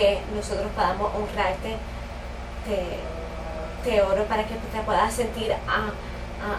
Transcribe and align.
que 0.00 0.18
nosotros 0.34 0.66
podamos 0.74 1.12
honrarte. 1.14 1.76
Te, 2.66 3.88
te 3.88 4.02
oro 4.02 4.24
para 4.24 4.44
que 4.44 4.54
te 4.54 4.80
puedas 4.84 5.12
sentir 5.12 5.54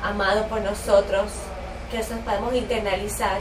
amado 0.03 0.47
por 0.47 0.61
nosotros, 0.61 1.31
que 1.89 1.97
nosotros 1.97 2.21
podamos 2.23 2.53
internalizar 2.53 3.39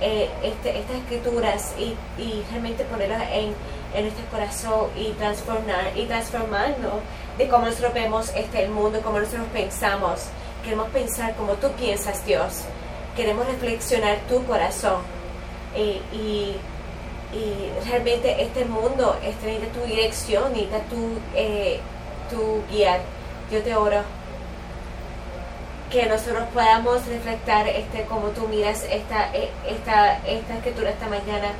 eh, 0.00 0.28
este, 0.42 0.78
estas 0.78 0.96
escrituras 0.96 1.74
y, 1.78 1.94
y 2.20 2.44
realmente 2.50 2.84
ponerlas 2.84 3.22
en, 3.30 3.54
en, 3.94 4.02
nuestro 4.02 4.24
corazón 4.30 4.90
y 4.96 5.10
transformar 5.12 5.92
y 5.96 6.06
transformarnos 6.06 6.94
de 7.38 7.48
cómo 7.48 7.66
nosotros 7.66 7.94
vemos 7.94 8.32
este, 8.34 8.64
el 8.64 8.70
mundo, 8.70 9.00
cómo 9.02 9.18
nosotros 9.20 9.46
pensamos. 9.52 10.26
Queremos 10.64 10.88
pensar 10.88 11.34
como 11.36 11.54
tú 11.54 11.68
piensas, 11.72 12.24
Dios. 12.26 12.62
Queremos 13.16 13.46
reflexionar 13.46 14.18
tu 14.28 14.44
corazón. 14.44 15.02
Eh, 15.76 16.00
y, 16.12 16.56
y, 17.34 17.88
realmente 17.88 18.42
este 18.42 18.64
mundo 18.64 19.16
este, 19.22 19.46
necesita 19.46 19.72
tu 19.72 19.86
dirección, 19.86 20.52
necesita 20.52 20.78
tu, 20.84 21.18
eh, 21.34 21.80
tu 22.30 22.62
guiar. 22.70 23.00
Yo 23.50 23.62
te 23.62 23.74
oro 23.74 24.02
que 25.90 26.06
nosotros 26.06 26.44
podamos 26.52 27.06
reflectar 27.06 27.68
este 27.68 28.04
como 28.04 28.28
tú 28.28 28.48
miras 28.48 28.84
esta 28.90 29.30
e, 29.32 29.50
esta 29.68 30.18
esta 30.26 30.54
escritura 30.54 30.90
esta 30.90 31.06
mañana 31.06 31.52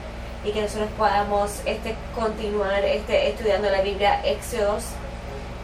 y 0.44 0.50
que 0.50 0.60
nosotros 0.60 0.88
podamos 0.98 1.60
este 1.66 1.94
continuar 2.16 2.84
este 2.84 3.30
estudiando 3.30 3.70
la 3.70 3.82
Biblia 3.82 4.20
Éxodos 4.24 4.84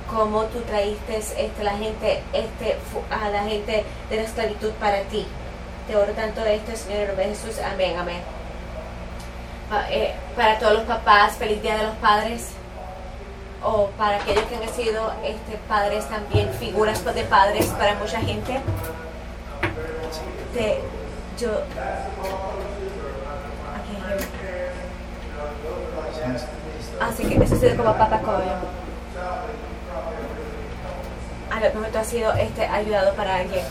como 0.09 0.45
tú 0.45 0.61
traíste 0.61 1.17
este 1.17 1.65
la 1.65 1.77
gente 1.79 2.23
este 2.33 2.77
a 3.11 3.29
la 3.31 3.43
gente 3.45 3.85
de 4.09 4.17
la 4.17 4.23
esclavitud 4.23 4.71
para 4.79 5.03
ti. 5.03 5.27
Te 5.89 5.97
oro 5.97 6.13
tanto 6.13 6.43
de 6.43 6.55
esto 6.55 6.77
Señor 6.77 7.01
en 7.01 7.09
nombre 7.09 7.27
de 7.27 7.35
Jesús. 7.35 7.59
Amén 7.59 7.97
amén 7.99 8.40
eh, 9.91 10.15
para 10.37 10.59
todos 10.59 10.75
los 10.75 10.83
papás 10.83 11.37
feliz 11.37 11.63
día 11.63 11.77
de 11.77 11.85
los 11.85 11.97
padres 11.97 12.51
o 13.63 13.87
para 13.99 14.17
aquellos 14.17 14.45
que 14.45 14.57
han 14.57 14.69
sido 14.71 15.13
este, 15.25 15.59
padres 15.69 16.09
también, 16.09 16.51
figuras 16.55 17.05
de 17.05 17.23
padres 17.25 17.67
para 17.67 17.95
mucha 17.95 18.21
gente. 18.21 18.61
Yo, 21.39 21.49
Así 27.01 27.25
que 27.25 27.43
eso 27.43 27.55
ha 27.55 27.59
sido 27.59 27.77
como 27.77 27.97
papá 27.97 28.19
coño. 28.21 28.53
A 31.51 31.61
lo 31.61 31.81
mejor 31.81 31.97
has 31.97 32.07
sido 32.07 32.33
este, 32.35 32.67
ayudado 32.67 33.15
para 33.15 33.37
alguien. 33.37 33.65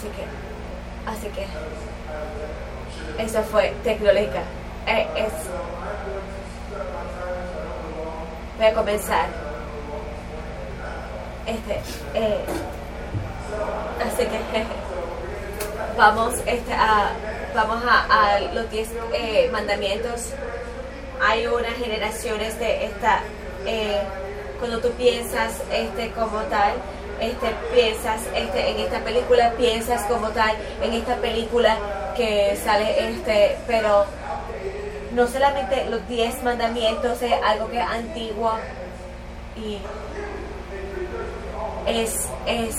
Así 0.00 0.08
que, 0.08 0.24
así 1.10 1.28
que, 1.34 3.22
eso 3.22 3.42
fue 3.42 3.74
tecnológica. 3.84 4.40
Eh, 4.86 5.06
es, 5.14 5.32
voy 8.56 8.66
a 8.66 8.72
comenzar. 8.72 9.26
Este, 11.44 11.80
eh, 12.14 12.44
así 14.06 14.24
que 14.24 14.64
vamos 15.98 16.36
este, 16.46 16.72
a, 16.72 17.10
vamos 17.54 17.84
a, 17.84 18.40
los 18.54 18.70
10 18.70 18.88
eh, 19.12 19.50
mandamientos. 19.52 20.30
Hay 21.22 21.46
unas 21.46 21.74
generaciones 21.74 22.58
de 22.58 22.86
esta, 22.86 23.20
cuando 24.60 24.78
tú 24.78 24.90
piensas 24.92 25.54
este 25.72 26.10
como 26.12 26.38
tal, 26.42 26.74
este, 27.20 27.48
piensas 27.74 28.20
este, 28.34 28.70
en 28.70 28.80
esta 28.80 29.00
película, 29.00 29.52
piensas 29.56 30.02
como 30.04 30.28
tal 30.28 30.54
en 30.82 30.92
esta 30.92 31.16
película 31.16 31.76
que 32.16 32.56
sale, 32.62 33.10
este, 33.10 33.56
pero 33.66 34.04
no 35.12 35.26
solamente 35.26 35.86
los 35.86 36.06
10 36.08 36.42
mandamientos 36.44 37.20
es 37.22 37.32
algo 37.44 37.68
que 37.70 37.78
es 37.78 37.86
antiguo 37.86 38.52
y 39.56 39.78
es, 41.86 42.28
es, 42.46 42.76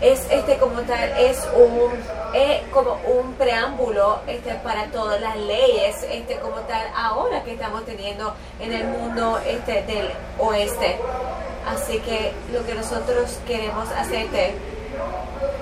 es 0.00 0.26
este 0.30 0.56
como 0.56 0.80
tal, 0.82 1.10
es 1.18 1.46
un 1.54 1.92
es 2.34 2.62
como 2.72 2.98
un 3.06 3.34
preámbulo 3.34 4.20
este, 4.26 4.54
para 4.56 4.86
todas 4.86 5.20
las 5.20 5.36
leyes 5.36 6.04
este, 6.10 6.36
como 6.36 6.56
tal 6.60 6.86
ahora 6.94 7.42
que 7.42 7.52
estamos 7.52 7.84
teniendo 7.84 8.34
en 8.60 8.72
el 8.72 8.84
mundo 8.84 9.38
este, 9.46 9.82
del 9.82 10.10
oeste. 10.38 10.96
Así 11.66 11.98
que 12.00 12.32
lo 12.52 12.64
que 12.64 12.74
nosotros 12.74 13.38
queremos 13.46 13.88
hacerte, 13.90 14.54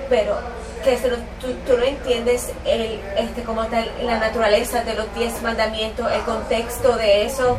pero 0.09 0.37
que 0.83 0.95
tú, 1.41 1.53
tú, 1.67 1.77
no 1.77 1.83
entiendes 1.83 2.51
el, 2.65 2.99
este, 3.17 3.43
como 3.43 3.65
tal, 3.65 3.91
la 4.03 4.17
naturaleza 4.17 4.83
de 4.83 4.93
los 4.93 5.13
diez 5.13 5.41
mandamientos, 5.41 6.09
el 6.11 6.21
contexto 6.21 6.95
de 6.95 7.25
eso 7.25 7.57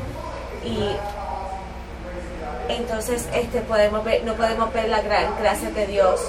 y 0.65 0.97
entonces 2.72 3.28
este 3.34 3.60
podemos 3.60 4.04
ver, 4.04 4.25
no 4.25 4.34
podemos 4.34 4.72
ver 4.72 4.88
la 4.88 5.03
gran 5.03 5.37
gracia 5.41 5.70
de 5.70 5.87
Dios. 5.87 6.20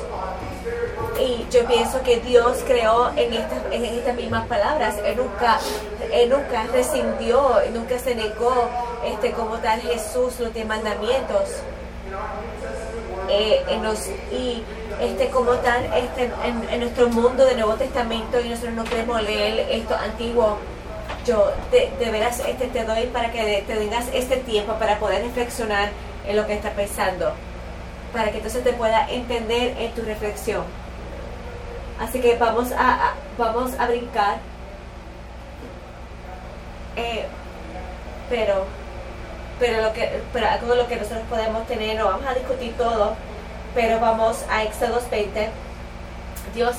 Y 1.20 1.46
yo 1.52 1.66
pienso 1.66 2.02
que 2.04 2.20
Dios 2.20 2.60
creó 2.66 3.12
en 3.16 3.34
estas, 3.34 3.60
en 3.72 3.86
estas 3.86 4.16
mismas 4.16 4.48
palabras. 4.48 4.96
Él 5.06 5.18
nunca, 5.18 5.60
él 6.12 6.30
nunca 6.30 6.64
rescindió, 6.72 7.60
nunca 7.74 8.00
se 8.00 8.16
negó 8.16 8.70
este, 9.06 9.32
como 9.32 9.58
tal 9.58 9.82
Jesús 9.82 10.40
los 10.40 10.54
diez 10.54 10.66
mandamientos. 10.66 11.50
Eh, 13.30 13.64
en 13.70 13.84
los, 13.84 14.08
y 14.32 14.64
este 15.00 15.30
como 15.30 15.52
tal 15.54 15.86
este, 15.94 16.32
en, 16.44 16.80
nuestro 16.80 17.08
mundo 17.08 17.46
del 17.46 17.58
Nuevo 17.58 17.76
Testamento 17.76 18.42
y 18.42 18.50
nosotros 18.50 18.74
no 18.74 18.84
queremos 18.84 19.22
leer 19.24 19.68
esto 19.72 19.96
antiguo. 19.96 20.58
Yo 21.26 21.52
de, 21.72 21.92
de, 22.00 22.12
veras 22.12 22.40
este, 22.40 22.68
te 22.68 22.84
doy 22.84 23.06
para 23.08 23.32
que 23.32 23.64
te 23.68 23.76
tengas 23.76 24.06
este 24.14 24.38
tiempo 24.38 24.74
para 24.74 24.98
poder 24.98 25.24
reflexionar 25.24 25.90
en 26.28 26.36
lo 26.36 26.48
que 26.48 26.54
estás 26.56 26.74
pensando 26.74 27.32
para 28.12 28.32
que 28.32 28.38
entonces 28.38 28.64
te 28.64 28.74
pueda 28.74 29.10
entender 29.10 29.76
en 29.78 29.92
tu 29.94 30.02
reflexión 30.02 30.64
así 32.02 32.20
que 32.20 32.36
vamos 32.38 32.72
a, 32.72 33.14
vamos 33.38 33.72
a 33.80 33.88
brincar. 33.88 34.38
Eh, 36.96 37.26
pero 38.30 38.66
pero 39.60 39.82
lo 39.84 39.94
que 39.94 40.22
algo 40.50 40.68
de 40.74 40.76
lo 40.76 40.88
que 40.88 40.96
nosotros 40.96 41.24
podemos 41.30 41.68
tener 41.68 41.98
no 41.98 42.06
vamos 42.06 42.26
a 42.26 42.34
discutir 42.34 42.74
todo 42.74 43.16
pero 43.76 44.00
vamos 44.00 44.44
a 44.50 44.64
Éxodo 44.64 45.00
20 45.10 45.50
Dios 46.56 46.76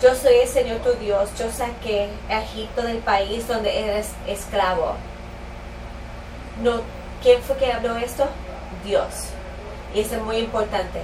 yo 0.00 0.14
soy 0.14 0.36
el 0.36 0.48
Señor 0.48 0.78
tu 0.78 0.92
Dios 0.92 1.30
yo 1.38 1.50
saqué 1.50 2.08
Egipto 2.30 2.82
del 2.82 2.98
país 2.98 3.46
donde 3.48 3.84
eres 3.84 4.10
esclavo. 4.26 4.94
No 6.62 6.82
quién 7.22 7.42
fue 7.42 7.56
que 7.56 7.72
habló 7.72 7.96
esto 7.96 8.28
Dios. 8.84 9.28
Y 9.94 10.00
eso 10.00 10.16
es 10.16 10.22
muy 10.22 10.36
importante 10.36 11.00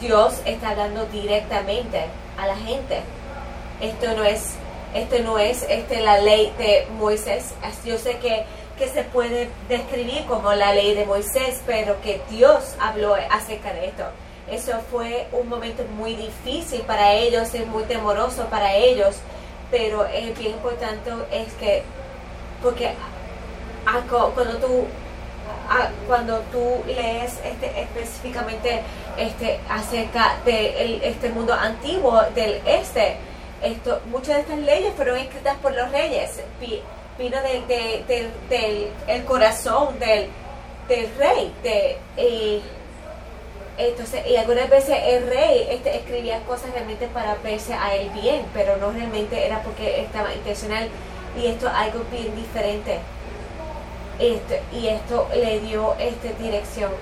Dios 0.00 0.40
está 0.44 0.70
hablando 0.70 1.06
directamente 1.06 2.04
a 2.38 2.46
la 2.46 2.56
gente 2.56 3.02
esto 3.80 4.14
no 4.14 4.24
es 4.24 4.54
este 4.94 5.20
no 5.20 5.38
es 5.38 5.64
este, 5.68 6.00
la 6.00 6.18
ley 6.18 6.52
de 6.58 6.86
Moisés. 6.98 7.54
Yo 7.84 7.96
sé 7.96 8.18
que, 8.18 8.44
que 8.76 8.88
se 8.88 9.04
puede 9.04 9.48
describir 9.68 10.24
como 10.26 10.52
la 10.52 10.74
ley 10.74 10.94
de 10.94 11.06
Moisés, 11.06 11.62
pero 11.64 12.00
que 12.02 12.20
Dios 12.28 12.74
habló 12.80 13.14
acerca 13.30 13.72
de 13.72 13.86
esto. 13.86 14.04
Eso 14.50 14.72
fue 14.90 15.28
un 15.30 15.48
momento 15.48 15.84
muy 15.96 16.16
difícil 16.16 16.80
para 16.82 17.14
ellos, 17.14 17.54
es 17.54 17.66
muy 17.68 17.84
temoroso 17.84 18.46
para 18.46 18.74
ellos, 18.74 19.14
pero 19.70 20.06
es 20.06 20.36
bien 20.36 20.54
importante 20.54 21.12
es 21.30 21.52
que, 21.54 21.84
porque 22.60 22.90
cuando 24.34 24.56
tú 24.56 24.86
cuando 26.06 26.40
tú 26.52 26.82
lees 26.86 27.38
este, 27.44 27.82
específicamente 27.82 28.82
este, 29.16 29.60
acerca 29.68 30.36
de 30.44 31.00
este 31.08 31.28
mundo 31.30 31.54
antiguo 31.54 32.20
del 32.34 32.60
este, 32.66 33.16
esto, 33.62 34.00
muchas 34.06 34.36
de 34.36 34.40
estas 34.40 34.58
leyes 34.58 34.94
fueron 34.94 35.18
escritas 35.18 35.56
por 35.58 35.72
los 35.74 35.90
reyes, 35.92 36.40
vino 37.18 37.36
del, 37.42 37.66
del, 37.68 38.88
el 39.06 39.24
corazón 39.24 39.98
del 39.98 40.28
rey. 41.18 41.52
De, 41.62 41.98
y, 42.16 42.62
entonces, 43.78 44.26
y 44.26 44.36
algunas 44.36 44.68
veces 44.68 44.96
el 45.04 45.26
rey 45.26 45.66
este, 45.70 45.96
escribía 45.96 46.40
cosas 46.40 46.70
realmente 46.72 47.06
para 47.08 47.34
verse 47.36 47.74
a 47.74 47.94
él 47.94 48.10
bien, 48.10 48.44
pero 48.52 48.76
no 48.76 48.90
realmente 48.90 49.46
era 49.46 49.62
porque 49.62 50.02
estaba 50.02 50.34
intencional. 50.34 50.88
Y 51.36 51.46
esto 51.46 51.68
es 51.68 51.74
algo 51.74 52.04
bien 52.10 52.34
diferente. 52.34 52.98
Este, 54.20 54.62
y 54.72 54.88
esto 54.88 55.28
le 55.34 55.60
dio 55.60 55.94
este, 55.98 56.34
dirección. 56.34 56.92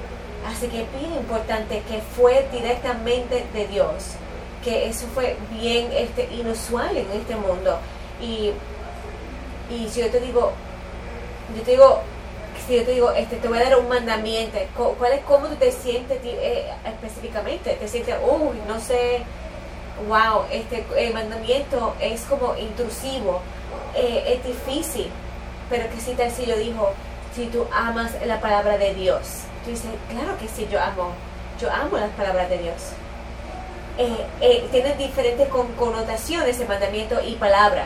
Así 0.46 0.68
que 0.68 0.86
bien 0.98 1.12
importante 1.18 1.82
que 1.88 2.00
fue 2.00 2.48
directamente 2.52 3.44
de 3.52 3.66
Dios 3.66 4.16
que 4.62 4.88
eso 4.88 5.06
fue 5.14 5.36
bien 5.52 5.88
este, 5.92 6.28
inusual 6.34 6.96
en 6.96 7.10
este 7.12 7.36
mundo. 7.36 7.78
Y, 8.20 8.52
y 9.70 9.88
si 9.88 10.00
yo 10.00 10.10
te 10.10 10.20
digo, 10.20 10.52
yo 11.56 11.62
te 11.62 11.70
digo, 11.72 12.00
si 12.66 12.76
yo 12.76 12.84
te 12.84 12.92
digo, 12.92 13.10
este, 13.12 13.36
te 13.36 13.48
voy 13.48 13.58
a 13.58 13.64
dar 13.64 13.78
un 13.78 13.88
mandamiento, 13.88 14.58
¿cuál 14.98 15.12
es 15.12 15.20
cómo 15.24 15.46
tú 15.46 15.56
te 15.56 15.72
sientes 15.72 16.18
eh, 16.24 16.70
específicamente? 16.84 17.74
¿Te 17.74 17.88
sientes, 17.88 18.16
uy, 18.22 18.58
no 18.66 18.80
sé, 18.80 19.22
wow, 20.08 20.42
este 20.50 20.84
mandamiento 21.12 21.94
es 22.00 22.22
como 22.22 22.56
intrusivo, 22.56 23.40
eh, 23.94 24.34
es 24.36 24.44
difícil, 24.44 25.08
pero 25.70 25.88
que 25.90 26.00
si 26.00 26.12
tal 26.12 26.30
si 26.30 26.46
yo 26.46 26.56
digo, 26.56 26.92
si 27.38 27.46
tú 27.46 27.64
amas 27.72 28.10
la 28.26 28.40
palabra 28.40 28.78
de 28.78 28.94
Dios, 28.94 29.20
tú 29.64 29.70
dices, 29.70 29.86
claro 30.10 30.36
que 30.38 30.48
sí, 30.48 30.66
yo 30.72 30.80
amo, 30.82 31.12
yo 31.60 31.70
amo 31.70 31.96
las 31.96 32.10
palabras 32.10 32.50
de 32.50 32.58
Dios. 32.58 32.74
Eh, 33.96 34.26
eh, 34.40 34.68
tienen 34.72 34.98
diferentes 34.98 35.48
connotaciones 35.48 36.58
el 36.58 36.66
mandamiento 36.66 37.20
y 37.24 37.36
palabra, 37.36 37.84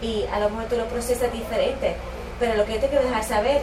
y 0.00 0.24
a 0.32 0.40
lo 0.40 0.48
mejor 0.48 0.70
tú 0.70 0.76
lo 0.76 0.86
procesas 0.86 1.30
diferente, 1.30 1.96
pero 2.40 2.54
lo 2.54 2.64
que 2.64 2.76
yo 2.76 2.80
te 2.80 2.88
quiero 2.88 3.04
dejar 3.04 3.24
saber, 3.24 3.60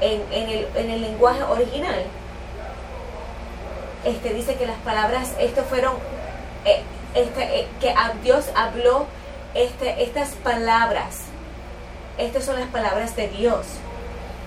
en, 0.00 0.20
en, 0.32 0.48
el, 0.50 0.68
en 0.74 0.90
el 0.90 1.00
lenguaje 1.00 1.44
original, 1.44 2.02
este 4.04 4.34
dice 4.34 4.56
que 4.56 4.66
las 4.66 4.78
palabras, 4.78 5.30
estos 5.38 5.64
fueron 5.66 5.94
eh, 6.64 6.82
este, 7.14 7.60
eh, 7.60 7.68
que 7.80 7.94
Dios 8.24 8.46
habló 8.56 9.06
este, 9.54 10.02
estas 10.02 10.30
palabras. 10.30 11.20
Estas 12.16 12.44
son 12.44 12.58
las 12.58 12.68
palabras 12.70 13.14
de 13.14 13.28
Dios. 13.28 13.66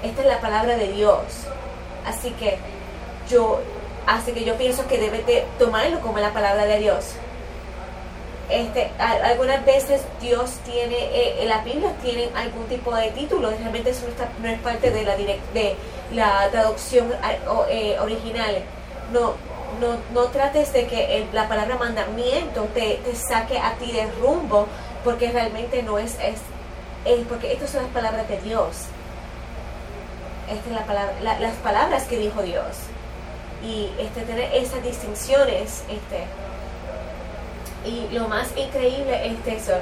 Esta 0.04 0.22
es 0.22 0.28
la 0.28 0.42
palabra 0.42 0.78
de 0.78 0.92
Dios. 0.92 1.22
Así 2.06 2.32
que 2.32 2.58
yo, 3.30 3.60
así 4.08 4.32
que 4.32 4.44
yo 4.44 4.56
pienso 4.56 4.88
que 4.88 4.98
debe 4.98 5.24
de 5.24 5.46
tomarlo 5.60 6.00
como 6.02 6.20
la 6.20 6.34
palabra 6.34 6.66
de 6.66 6.80
Dios. 6.80 7.14
Este, 8.50 8.92
algunas 9.00 9.66
veces 9.66 10.02
Dios 10.20 10.52
tiene, 10.66 10.98
eh, 10.98 11.42
en 11.42 11.48
la 11.48 11.60
Biblia 11.64 11.94
tienen 12.02 12.36
algún 12.36 12.66
tipo 12.66 12.94
de 12.94 13.10
título, 13.12 13.50
realmente 13.50 13.92
eso 13.92 14.06
no, 14.42 14.50
es 14.50 14.60
parte 14.60 14.92
de 14.92 15.04
la, 15.04 15.16
de 15.16 15.76
la 16.14 16.50
traducción 16.52 17.14
original. 18.02 18.58
No, 19.14 19.36
no, 19.80 19.98
no 20.14 20.28
trates 20.30 20.74
de 20.74 20.86
que 20.88 21.26
la 21.32 21.48
palabra 21.48 21.78
mandamiento 21.78 22.68
te, 22.74 23.00
saque 23.16 23.58
a 23.58 23.74
ti 23.76 23.92
de 23.92 24.06
rumbo, 24.22 24.68
porque 25.04 25.32
realmente 25.32 25.82
no 25.84 25.98
es, 25.98 26.18
es, 26.20 26.40
porque 27.30 27.54
estas 27.54 27.70
son 27.70 27.84
las 27.84 27.92
palabras 27.92 28.28
de 28.28 28.40
Dios. 28.42 28.88
Esta 30.52 30.70
es 30.70 30.76
la 30.76 30.86
palabra, 30.86 31.40
las 31.40 31.56
palabras 31.58 32.04
que 32.04 32.18
dijo 32.18 32.42
Dios. 32.42 32.66
Y 33.64 33.90
este, 34.00 34.22
tener 34.22 34.54
esas 34.54 34.84
distinciones, 34.84 35.84
este, 35.90 36.26
y 37.86 38.14
lo 38.14 38.28
más 38.28 38.50
increíble 38.58 39.28
es 39.28 39.62
eso, 39.62 39.74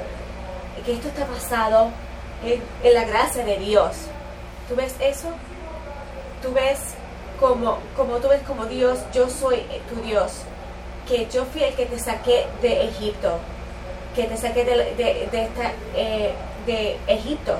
que 0.84 0.92
esto 0.92 1.08
está 1.08 1.26
basado 1.26 1.90
en, 2.44 2.62
en 2.82 2.94
la 2.94 3.04
gracia 3.04 3.44
de 3.44 3.58
Dios. 3.58 3.96
¿Tú 4.68 4.76
ves 4.76 4.94
eso? 5.00 5.28
¿Tú 6.42 6.52
ves 6.52 6.78
como, 7.40 7.78
como 7.96 8.18
tú 8.18 8.28
ves 8.28 8.42
como 8.46 8.66
Dios, 8.66 8.98
yo 9.12 9.28
soy 9.28 9.62
tu 9.88 10.00
Dios, 10.02 10.32
que 11.08 11.26
yo 11.32 11.44
fui 11.46 11.64
el 11.64 11.74
que 11.74 11.86
te 11.86 11.98
saqué 11.98 12.46
de 12.60 12.84
Egipto, 12.84 13.38
que 14.14 14.24
te 14.24 14.36
saqué 14.36 14.64
de, 14.64 14.76
de, 14.94 15.28
de, 15.32 15.42
esta, 15.44 15.72
eh, 15.96 16.32
de 16.66 16.98
Egipto. 17.08 17.56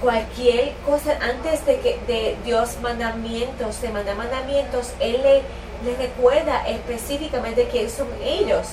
Cualquier 0.00 0.72
cosa, 0.86 1.18
antes 1.20 1.66
de 1.66 1.78
que 1.80 1.98
de 2.06 2.36
Dios 2.42 2.78
mandamientos, 2.80 3.82
de 3.82 3.90
mandar 3.90 4.16
mandamientos, 4.16 4.94
Él 4.98 5.20
le, 5.22 5.42
recuerda 5.96 6.66
específicamente 6.66 7.68
quiénes 7.68 7.92
son 7.92 8.08
ellos. 8.24 8.66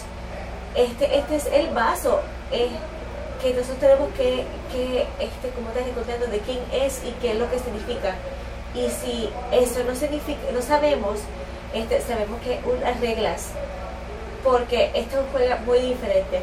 Este, 0.76 1.18
este 1.18 1.36
es 1.36 1.46
el 1.48 1.68
vaso 1.72 2.22
eh, 2.52 2.70
que 3.42 3.54
nosotros 3.54 3.80
tenemos 3.80 4.10
que, 4.14 4.46
que 4.72 5.06
este, 5.20 5.50
como 5.50 5.70
estás 5.70 5.86
recordando, 5.86 6.28
de 6.28 6.40
quién 6.40 6.60
es 6.72 7.02
y 7.04 7.12
qué 7.22 7.32
es 7.32 7.38
lo 7.38 7.50
que 7.52 7.60
significa. 7.60 8.16
Y 8.74 8.90
si 8.90 9.30
eso 9.52 9.84
no 9.84 9.96
significa, 9.96 10.40
no 10.54 10.62
sabemos, 10.62 11.20
este, 11.74 12.00
sabemos 12.02 12.40
que 12.42 12.60
unas 12.66 13.00
reglas, 13.02 13.48
porque 14.46 14.92
esto 14.94 15.18
juega 15.34 15.58
muy 15.66 15.80
diferente. 15.80 16.40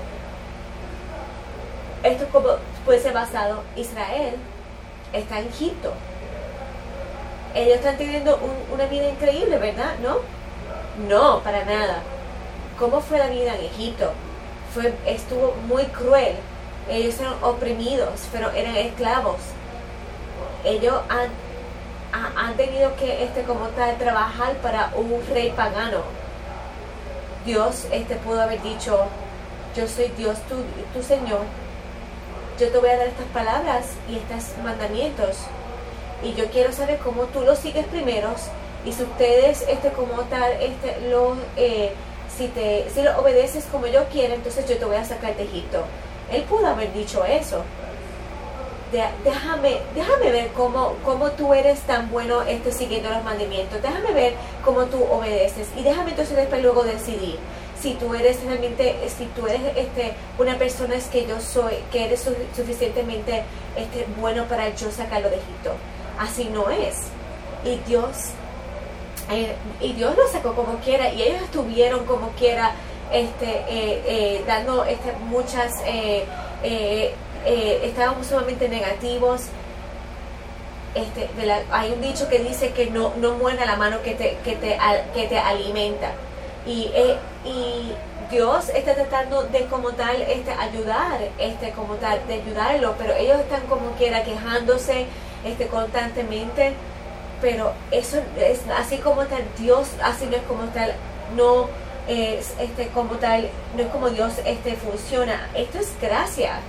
Esto 2.02 2.26
como 2.30 2.48
puede 2.84 3.00
ser 3.00 3.14
basado, 3.14 3.62
Israel 3.76 4.34
está 5.14 5.38
en 5.38 5.48
Egipto. 5.48 5.92
Ellos 7.54 7.76
están 7.76 7.96
teniendo 7.96 8.38
una 8.72 8.86
vida 8.86 9.08
increíble, 9.08 9.58
¿verdad? 9.58 9.94
¿No? 10.02 10.18
No, 11.08 11.40
para 11.42 11.64
nada. 11.64 12.02
¿Cómo 12.78 13.00
fue 13.00 13.18
la 13.18 13.28
vida 13.28 13.54
en 13.56 13.64
Egipto? 13.64 14.12
Fue, 14.74 14.92
estuvo 15.06 15.54
muy 15.68 15.84
cruel. 15.84 16.34
Ellos 16.90 17.18
eran 17.20 17.34
oprimidos, 17.42 18.20
pero 18.32 18.50
eran 18.50 18.76
esclavos. 18.76 19.38
Ellos 20.64 21.00
han 21.08 21.30
han 22.36 22.54
tenido 22.56 22.94
que 22.96 23.24
este 23.24 23.42
como 23.42 23.66
tal 23.68 23.96
trabajar 23.98 24.54
para 24.58 24.92
un 24.94 25.20
rey 25.32 25.50
pagano. 25.50 26.02
Dios 27.44 27.86
este 27.90 28.14
pudo 28.16 28.40
haber 28.40 28.62
dicho, 28.62 29.06
yo 29.76 29.88
soy 29.88 30.12
Dios, 30.16 30.38
tu, 30.48 30.56
tu 30.96 31.04
Señor, 31.04 31.40
yo 32.58 32.68
te 32.68 32.78
voy 32.78 32.90
a 32.90 32.96
dar 32.96 33.08
estas 33.08 33.26
palabras 33.26 33.86
y 34.08 34.16
estos 34.16 34.56
mandamientos. 34.62 35.36
Y 36.22 36.34
yo 36.34 36.46
quiero 36.50 36.72
saber 36.72 36.98
cómo 36.98 37.24
tú 37.24 37.40
los 37.40 37.58
sigues 37.58 37.86
primero 37.86 38.30
y 38.86 38.92
si 38.92 39.02
ustedes 39.02 39.64
este 39.68 39.90
como 39.90 40.22
tal 40.24 40.52
este 40.60 41.08
lo 41.10 41.36
eh, 41.56 41.92
si 42.36 42.48
te 42.48 42.88
si 42.90 43.02
lo 43.02 43.18
obedeces 43.18 43.64
como 43.70 43.86
yo 43.86 44.04
quiero 44.12 44.34
entonces 44.34 44.68
yo 44.68 44.76
te 44.76 44.84
voy 44.84 44.96
a 44.96 45.04
sacar 45.04 45.36
de 45.36 45.44
Egipto. 45.44 45.84
Él 46.30 46.42
pudo 46.42 46.66
haber 46.66 46.92
dicho 46.92 47.24
eso. 47.24 47.62
Déjame, 49.24 49.80
déjame 49.92 50.30
ver 50.30 50.52
cómo, 50.52 50.94
cómo 51.04 51.32
tú 51.32 51.52
eres 51.52 51.80
tan 51.80 52.12
bueno 52.12 52.42
este, 52.42 52.70
siguiendo 52.70 53.10
los 53.10 53.24
mandamientos, 53.24 53.82
déjame 53.82 54.12
ver 54.12 54.34
cómo 54.64 54.84
tú 54.84 55.02
obedeces. 55.02 55.66
Y 55.76 55.82
déjame 55.82 56.10
entonces 56.10 56.36
después 56.36 56.62
luego 56.62 56.84
decidir 56.84 57.40
si 57.84 57.92
tú 57.92 58.14
eres 58.14 58.42
realmente, 58.42 58.96
si 59.14 59.26
tú 59.26 59.46
eres 59.46 59.60
este, 59.76 60.14
una 60.38 60.56
persona 60.56 60.94
es 60.94 61.04
que 61.08 61.26
yo 61.26 61.38
soy, 61.38 61.74
que 61.92 62.06
eres 62.06 62.26
suficientemente 62.56 63.42
este, 63.76 64.06
bueno 64.18 64.44
para 64.44 64.74
yo 64.74 64.90
sacarlo 64.90 65.28
de 65.28 65.36
Egipto. 65.36 65.74
Así 66.18 66.44
no 66.44 66.70
es. 66.70 66.96
Y 67.62 67.76
Dios, 67.86 68.30
eh, 69.30 69.54
y 69.82 69.92
Dios 69.92 70.16
lo 70.16 70.26
sacó 70.28 70.54
como 70.54 70.78
quiera 70.78 71.12
y 71.12 71.24
ellos 71.24 71.42
estuvieron 71.42 72.06
como 72.06 72.30
quiera 72.30 72.72
este, 73.12 73.50
eh, 73.68 74.02
eh, 74.06 74.44
dando 74.46 74.86
este, 74.86 75.12
muchas 75.28 75.74
estábamos 76.62 78.26
sumamente 78.28 78.66
negativos. 78.66 79.42
Este, 80.94 81.28
hay 81.70 81.92
un 81.92 82.00
dicho 82.00 82.30
que 82.30 82.38
dice 82.38 82.72
que 82.72 82.86
no, 82.86 83.12
no 83.16 83.34
muerde 83.34 83.66
la 83.66 83.76
mano 83.76 84.00
que 84.00 84.14
te, 84.14 84.38
que 84.42 84.56
te, 84.56 84.78
que 85.12 85.26
te 85.26 85.38
alimenta. 85.38 86.12
Y, 86.66 86.90
eh, 86.94 87.16
y 87.44 87.94
Dios 88.30 88.70
está 88.70 88.94
tratando 88.94 89.42
de 89.44 89.66
como 89.66 89.92
tal 89.92 90.22
este, 90.22 90.50
ayudar, 90.52 91.18
este, 91.38 91.70
como 91.70 91.94
tal, 91.96 92.26
de 92.26 92.34
ayudarlo, 92.34 92.94
pero 92.98 93.14
ellos 93.14 93.38
están 93.40 93.62
como 93.66 93.90
quiera 93.92 94.24
quejándose 94.24 95.06
este, 95.44 95.66
constantemente. 95.66 96.74
Pero 97.40 97.72
eso 97.90 98.18
es 98.38 98.60
así 98.76 98.96
como 98.98 99.24
tal, 99.26 99.44
Dios 99.58 99.88
así 100.02 100.24
no 100.26 100.36
es 100.36 100.42
como 100.42 100.64
tal, 100.68 100.94
no 101.36 101.68
es 102.08 102.54
este, 102.58 102.88
como 102.88 103.16
tal, 103.16 103.50
no 103.76 103.82
es 103.82 103.88
como 103.88 104.08
Dios 104.10 104.34
este, 104.46 104.76
funciona. 104.76 105.48
Esto 105.54 105.78
es 105.78 105.92
gracia. 106.00 106.60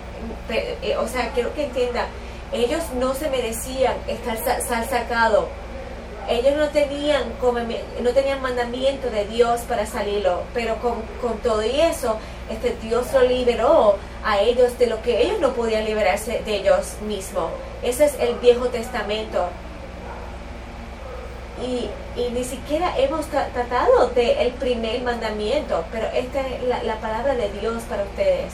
Eh, 0.49 0.97
o 0.97 1.07
sea, 1.07 1.31
quiero 1.33 1.53
que 1.53 1.65
entienda, 1.65 2.07
ellos 2.51 2.83
no 2.99 3.13
se 3.13 3.29
merecían 3.29 3.95
estar 4.07 4.37
sal 4.61 4.85
sacado. 4.89 5.47
Ellos 6.29 6.55
no 6.57 6.69
tenían, 6.69 7.23
no 8.01 8.09
tenían 8.11 8.41
mandamiento 8.41 9.09
de 9.09 9.25
Dios 9.25 9.61
para 9.61 9.85
salirlo, 9.85 10.41
pero 10.53 10.77
con, 10.77 11.03
todo 11.39 11.63
y 11.63 11.81
eso, 11.81 12.17
este 12.49 12.75
Dios 12.81 13.11
lo 13.13 13.21
liberó 13.23 13.97
a 14.23 14.39
ellos 14.39 14.77
de 14.79 14.87
lo 14.87 15.01
que 15.01 15.21
ellos 15.21 15.39
no 15.39 15.53
podían 15.53 15.85
liberarse 15.85 16.41
de 16.43 16.55
ellos 16.55 16.95
mismos. 17.07 17.51
Ese 17.83 18.05
es 18.05 18.15
el 18.19 18.35
Viejo 18.35 18.67
Testamento. 18.67 19.49
Y, 21.61 21.89
ni 22.31 22.43
siquiera 22.43 22.97
hemos 22.97 23.27
tratado 23.27 24.07
del 24.09 24.51
primer 24.53 25.01
mandamiento, 25.03 25.85
pero 25.91 26.07
esta 26.07 26.41
es 26.41 26.85
la 26.85 26.95
palabra 26.99 27.35
de 27.35 27.49
Dios 27.51 27.83
para 27.83 28.03
ustedes 28.03 28.53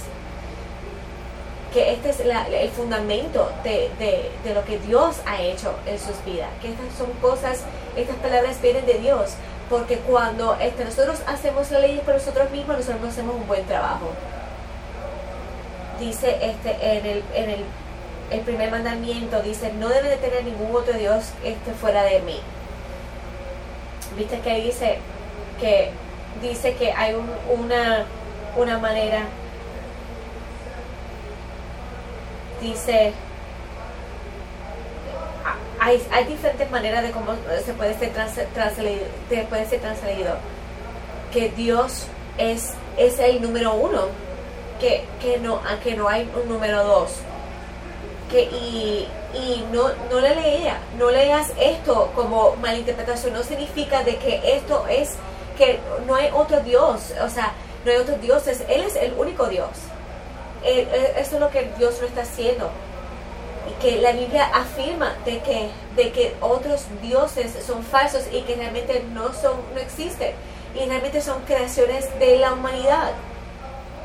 que 1.74 1.94
este 1.94 2.10
es 2.10 2.20
el 2.20 2.70
fundamento 2.70 3.50
de, 3.64 4.32
lo 4.54 4.66
que 4.66 4.78
Dios 4.80 5.18
ha 5.26 5.42
hecho 5.42 5.74
en 5.86 5.98
sus 5.98 6.24
vidas, 6.26 6.50
que 6.62 6.70
estas 6.70 6.94
son 6.98 7.12
cosas, 7.22 7.62
estas 7.96 8.18
palabras 8.18 8.62
vienen 8.62 8.86
de 8.86 8.96
Dios, 8.96 9.32
porque 9.70 9.98
cuando 10.00 10.58
este, 10.60 10.84
nosotros 10.84 11.22
hacemos 11.28 11.72
la 11.72 11.80
ley 11.80 12.02
por 12.04 12.16
nosotros 12.16 12.52
mismos, 12.52 12.78
nosotros 12.78 13.02
no 13.02 13.08
hacemos 13.08 13.36
un 13.36 13.48
buen 13.48 13.66
trabajo. 13.66 14.10
Dice 16.00 16.38
este, 16.42 16.98
en, 16.98 17.06
el, 17.06 17.24
en 17.34 17.50
el, 17.52 17.66
el 18.32 18.40
primer 18.42 18.70
mandamiento, 18.70 19.42
dice, 19.42 19.72
no 19.74 19.88
debe 19.88 20.10
de 20.10 20.18
tener 20.18 20.44
ningún 20.44 20.76
otro 20.76 20.94
Dios 20.94 21.32
este, 21.44 21.72
fuera 21.72 22.04
de 22.04 22.20
mí. 22.22 22.40
Viste 24.18 24.40
que 24.40 24.56
dice 24.56 24.98
que 25.62 25.92
dice 26.42 26.74
que 26.76 26.92
hay 26.92 27.16
una, 27.50 28.06
una 28.58 28.78
manera 28.80 29.24
dice, 32.62 33.14
hay, 35.80 36.02
hay 36.12 36.26
diferentes 36.26 36.70
maneras 36.70 37.04
de 37.04 37.12
cómo 37.12 37.34
se 37.66 37.74
puede 37.74 37.98
ser 37.98 38.14
trans, 38.14 38.34
transleído, 38.54 39.06
puede 39.50 39.66
ser 39.66 39.82
transleído. 39.82 40.36
Que 41.34 41.50
Dios 41.50 42.06
es, 42.38 42.74
es 42.98 43.20
el 43.20 43.42
número 43.42 43.74
uno, 43.74 44.04
que, 44.80 45.06
que, 45.22 45.40
no, 45.40 45.60
que 45.84 45.96
no 45.96 46.08
hay 46.08 46.30
un 46.42 46.48
número 46.48 46.84
dos. 46.84 47.12
Que, 48.30 48.44
y, 48.44 49.08
y 49.34 49.66
no, 49.72 49.90
no 50.10 50.20
le 50.20 50.36
leía, 50.36 50.78
no 50.98 51.10
leas 51.10 51.52
esto 51.60 52.12
como 52.16 52.56
malinterpretación, 52.58 53.34
no 53.34 53.44
significa 53.44 54.04
de 54.04 54.18
que 54.18 54.56
esto 54.56 54.86
es 54.88 55.16
que 55.58 55.80
no 56.08 56.16
hay 56.16 56.30
otro 56.34 56.60
Dios, 56.62 57.14
o 57.22 57.30
sea, 57.30 57.54
no 57.84 57.92
hay 57.92 57.98
otros 57.98 58.22
dioses, 58.22 58.64
Él 58.70 58.82
es 58.82 58.96
el 58.96 59.14
único 59.14 59.48
Dios. 59.48 59.70
Eh, 60.64 60.88
eh, 60.92 61.14
eso 61.18 61.36
es 61.36 61.40
lo 61.42 61.50
que 61.50 61.72
Dios 61.78 62.00
lo 62.02 62.08
está 62.08 62.22
haciendo. 62.22 62.70
Y 63.70 63.82
que 63.82 64.02
la 64.02 64.12
Biblia 64.12 64.50
afirma 64.54 65.16
de 65.26 65.40
que, 65.40 65.70
de 65.96 66.12
que 66.12 66.36
otros 66.42 66.86
dioses 67.02 67.52
son 67.66 67.84
falsos 67.84 68.24
y 68.32 68.42
que 68.42 68.56
realmente 68.56 69.04
no, 69.14 69.34
son, 69.34 69.58
no 69.74 69.80
existen. 69.80 70.32
Y 70.76 70.86
realmente 70.86 71.22
son 71.22 71.42
creaciones 71.44 72.08
de 72.20 72.38
la 72.38 72.54
humanidad 72.54 73.12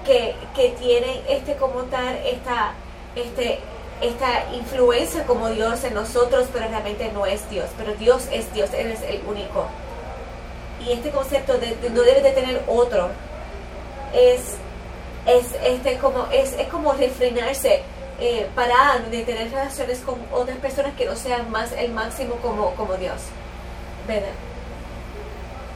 que, 0.05 0.35
que 0.55 0.71
tienen 0.71 1.21
este 1.29 1.57
como 1.57 1.83
tal, 1.85 2.17
esta, 2.25 2.73
este, 3.15 3.61
esta 4.01 4.53
influencia 4.55 5.25
como 5.25 5.49
Dios 5.51 5.85
en 5.85 5.95
nosotros, 5.95 6.49
pero 6.53 6.69
realmente 6.69 7.11
no 7.13 7.27
es 7.27 7.49
Dios. 7.51 7.67
Pero 7.77 7.95
Dios 7.95 8.29
es 8.31 8.53
Dios, 8.53 8.71
Él 8.75 8.91
es 8.91 9.03
el 9.03 9.23
único. 9.27 9.67
Y 10.85 10.93
este 10.93 11.11
concepto 11.11 11.55
de, 11.59 11.77
no 11.91 12.03
debe 12.03 12.23
de 12.23 12.33
tener 12.33 12.63
otro 12.67 13.09
es, 14.15 14.57
es, 15.27 15.47
este, 15.65 15.99
como, 15.99 16.27
es, 16.33 16.53
es 16.55 16.69
como 16.69 16.93
refrenarse, 16.93 17.83
eh, 18.21 18.49
parar 18.55 19.11
de 19.11 19.23
tener 19.25 19.51
relaciones 19.51 19.99
con 20.01 20.17
otras 20.33 20.57
personas 20.59 20.95
que 20.95 21.05
no 21.05 21.17
sean 21.17 21.51
más 21.51 21.73
el 21.73 21.93
máximo 21.93 22.37
como, 22.37 22.75
como 22.75 22.95
Dios. 22.95 23.21
¿Verdad? 24.07 24.29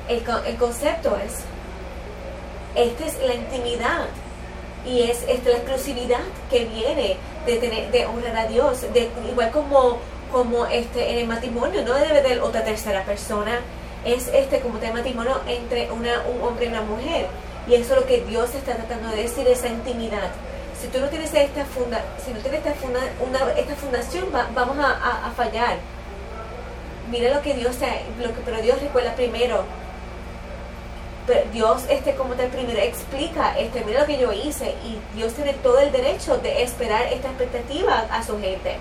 El, 0.09 0.23
el 0.47 0.57
concepto 0.57 1.17
es, 1.17 1.41
esta 2.75 3.07
es 3.07 3.19
la 3.27 3.35
intimidad 3.35 4.07
y 4.87 5.03
es 5.03 5.25
la 5.45 5.57
exclusividad 5.57 6.21
que 6.49 6.65
viene 6.65 7.17
de 7.47 7.57
tener 7.57 7.91
de 7.91 8.07
honrar 8.07 8.37
a 8.37 8.47
Dios 8.47 8.81
de, 8.93 9.11
igual 9.29 9.51
como 9.51 9.99
como 10.33 10.65
este 10.67 11.13
en 11.13 11.19
el 11.19 11.27
matrimonio 11.27 11.83
no 11.85 11.95
debe 11.95 12.23
de 12.23 12.41
otra 12.41 12.65
tercera 12.65 13.05
persona 13.05 13.61
es 14.05 14.29
este 14.29 14.61
como 14.61 14.79
de 14.79 14.91
matrimonio 14.93 15.41
entre 15.47 15.91
una, 15.91 16.23
un 16.23 16.43
hombre 16.43 16.67
y 16.67 16.69
una 16.69 16.83
mujer 16.83 17.27
y 17.69 17.75
eso 17.75 17.95
es 17.95 18.01
lo 18.01 18.07
que 18.07 18.23
Dios 18.25 18.55
está 18.55 18.75
tratando 18.75 19.09
de 19.11 19.23
decir 19.23 19.47
esa 19.47 19.69
intimidad. 19.69 20.31
Si 20.81 20.89
tú 20.89 20.99
no 20.99 21.09
tienes 21.09 21.33
esta 21.35 21.65
funda 21.67 22.03
si 22.25 22.33
no 22.33 22.41
tienes 22.41 22.65
esta, 22.65 22.73
funda, 22.75 23.01
una, 23.21 23.53
esta 23.53 23.75
fundación 23.75 24.27
vamos 24.33 24.79
a, 24.79 25.31
fallar. 25.37 25.77
Mira 27.11 27.35
lo 27.35 27.43
que 27.43 27.55
Dios 27.55 27.77
lo 28.19 28.29
que 28.29 28.41
pero 28.45 28.63
Dios 28.63 28.81
recuerda 28.81 29.15
primero. 29.15 29.65
Dios 31.53 31.85
este 31.89 32.15
como 32.17 32.35
tal 32.35 32.49
primero 32.49 32.81
explica 32.81 33.57
este 33.57 33.85
mira 33.85 34.01
lo 34.01 34.07
que 34.07 34.19
yo 34.19 34.33
hice. 34.33 34.75
Y 34.85 34.99
Dios 35.17 35.35
tiene 35.35 35.53
todo 35.55 35.79
el 35.81 35.93
derecho 35.93 36.39
de 36.39 36.63
esperar 36.63 37.05
esta 37.13 37.29
expectativa 37.29 38.07
a 38.11 38.23
su 38.23 38.41
gente. 38.41 38.77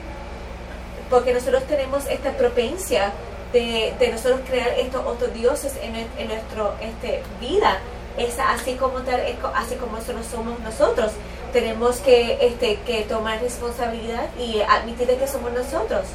Porque 1.09 1.33
nosotros 1.33 1.63
tenemos 1.63 2.05
esta 2.07 2.31
propensia 2.31 3.11
de, 3.51 3.93
de 3.99 4.11
nosotros 4.11 4.41
crear 4.47 4.69
estos 4.77 5.05
otros 5.05 5.33
dioses 5.33 5.75
en, 5.81 5.95
en 5.95 6.27
nuestra 6.27 6.75
este, 6.81 7.23
vida 7.41 7.79
es 8.19 8.37
así 8.39 8.75
como 8.75 8.99
tal 8.99 9.21
así 9.55 9.75
como 9.75 9.97
nosotros 9.97 10.25
somos 10.25 10.59
nosotros. 10.59 11.11
Tenemos 11.53 11.97
que 11.97 12.37
este 12.41 12.79
que 12.81 13.01
tomar 13.03 13.41
responsabilidad 13.41 14.25
y 14.37 14.61
admitir 14.61 15.07
que 15.07 15.27
somos 15.27 15.51
nosotros. 15.51 16.05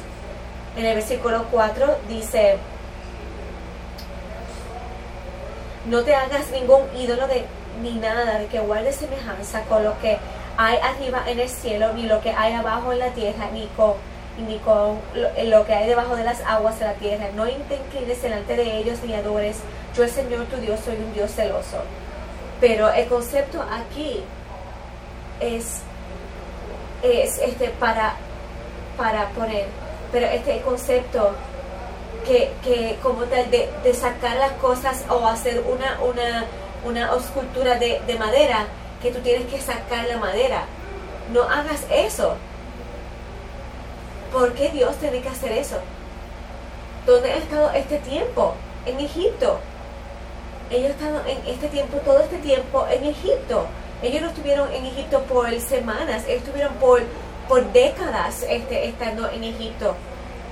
En 0.77 0.85
el 0.85 0.95
versículo 0.95 1.45
4 1.51 1.97
dice 2.07 2.57
no 5.85 6.01
te 6.03 6.15
hagas 6.15 6.49
ningún 6.51 6.81
ídolo 6.97 7.27
de 7.27 7.45
ni 7.81 7.93
nada 7.93 8.39
de 8.39 8.47
que 8.47 8.59
guarde 8.59 8.91
semejanza 8.91 9.61
con 9.63 9.83
lo 9.83 9.99
que 9.99 10.17
hay 10.57 10.77
arriba 10.77 11.23
en 11.27 11.39
el 11.39 11.49
cielo, 11.49 11.93
ni 11.93 12.03
lo 12.03 12.21
que 12.21 12.31
hay 12.31 12.53
abajo 12.53 12.93
en 12.93 12.99
la 12.99 13.09
tierra, 13.09 13.49
ni 13.53 13.67
con, 13.75 13.93
ni 14.37 14.57
con 14.59 14.99
lo, 15.13 15.65
que 15.65 15.73
hay 15.73 15.87
debajo 15.87 16.15
de 16.15 16.23
las 16.23 16.41
aguas 16.41 16.79
de 16.79 16.85
la 16.85 16.93
tierra. 16.93 17.27
No 17.35 17.45
te 17.45 17.75
inclines 17.75 18.21
delante 18.21 18.55
de 18.55 18.77
ellos 18.77 18.99
ni 19.03 19.13
adores. 19.13 19.57
Yo, 19.95 20.03
el 20.03 20.09
Señor 20.09 20.45
tu 20.45 20.57
Dios, 20.57 20.79
soy 20.83 20.95
un 20.95 21.13
Dios 21.13 21.31
celoso. 21.31 21.77
Pero 22.59 22.89
el 22.91 23.07
concepto 23.07 23.61
aquí 23.61 24.23
es, 25.39 25.81
es 27.03 27.37
este 27.39 27.69
para, 27.69 28.15
para 28.97 29.29
poner, 29.29 29.65
pero 30.11 30.27
este 30.27 30.61
concepto 30.61 31.31
que, 32.25 32.51
que 32.63 32.97
como 33.03 33.23
tal 33.23 33.49
de, 33.51 33.93
sacar 33.93 34.37
las 34.37 34.53
cosas 34.53 35.03
o 35.09 35.25
hacer 35.27 35.63
una, 35.67 35.99
una, 36.01 36.45
una 36.85 37.15
escultura 37.17 37.75
de 37.75 38.15
madera, 38.17 38.67
que 39.01 39.11
tú 39.11 39.19
tienes 39.19 39.45
que 39.47 39.61
sacar 39.61 40.07
la 40.07 40.17
madera. 40.17 40.63
No 41.31 41.43
hagas 41.43 41.85
eso. 41.91 42.35
¿Por 44.31 44.53
qué 44.53 44.69
Dios 44.69 44.95
tiene 44.97 45.21
que 45.21 45.29
hacer 45.29 45.51
eso? 45.51 45.77
¿Dónde 47.05 47.31
ha 47.31 47.37
estado 47.37 47.71
este 47.71 47.97
tiempo? 47.99 48.53
En 48.85 48.99
Egipto. 48.99 49.59
Ellos 50.69 50.91
estado 50.91 51.21
en 51.27 51.37
este 51.47 51.67
tiempo, 51.67 51.97
todo 52.03 52.19
este 52.21 52.37
tiempo 52.39 52.85
en 52.89 53.05
Egipto. 53.05 53.67
Ellos 54.01 54.21
no 54.21 54.27
estuvieron 54.29 54.73
en 54.73 54.85
Egipto 54.85 55.21
por 55.23 55.49
semanas, 55.59 56.23
ellos 56.27 56.43
estuvieron 56.43 56.73
por, 56.75 57.01
por 57.47 57.71
décadas 57.71 58.43
este, 58.49 58.87
estando 58.87 59.29
en 59.29 59.43
Egipto. 59.43 59.95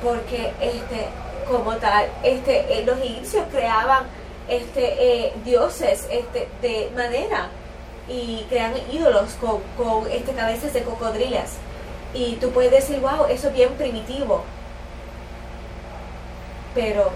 Porque 0.03 0.53
este, 0.61 1.07
como 1.49 1.75
tal, 1.77 2.07
este, 2.23 2.79
eh, 2.79 2.85
los 2.85 2.99
egipcios 2.99 3.45
creaban 3.51 4.03
este, 4.47 5.25
eh, 5.25 5.33
dioses 5.43 6.07
este, 6.11 6.47
de 6.61 6.91
madera 6.95 7.49
y 8.07 8.45
creaban 8.49 8.75
ídolos 8.91 9.31
con, 9.41 9.61
con 9.77 10.11
este, 10.11 10.33
cabezas 10.33 10.73
de 10.73 10.83
cocodrilas. 10.83 11.53
Y 12.13 12.35
tú 12.35 12.51
puedes 12.51 12.71
decir, 12.71 12.99
wow, 12.99 13.25
eso 13.29 13.47
es 13.47 13.53
bien 13.53 13.73
primitivo. 13.73 14.43
Pero, 16.75 17.11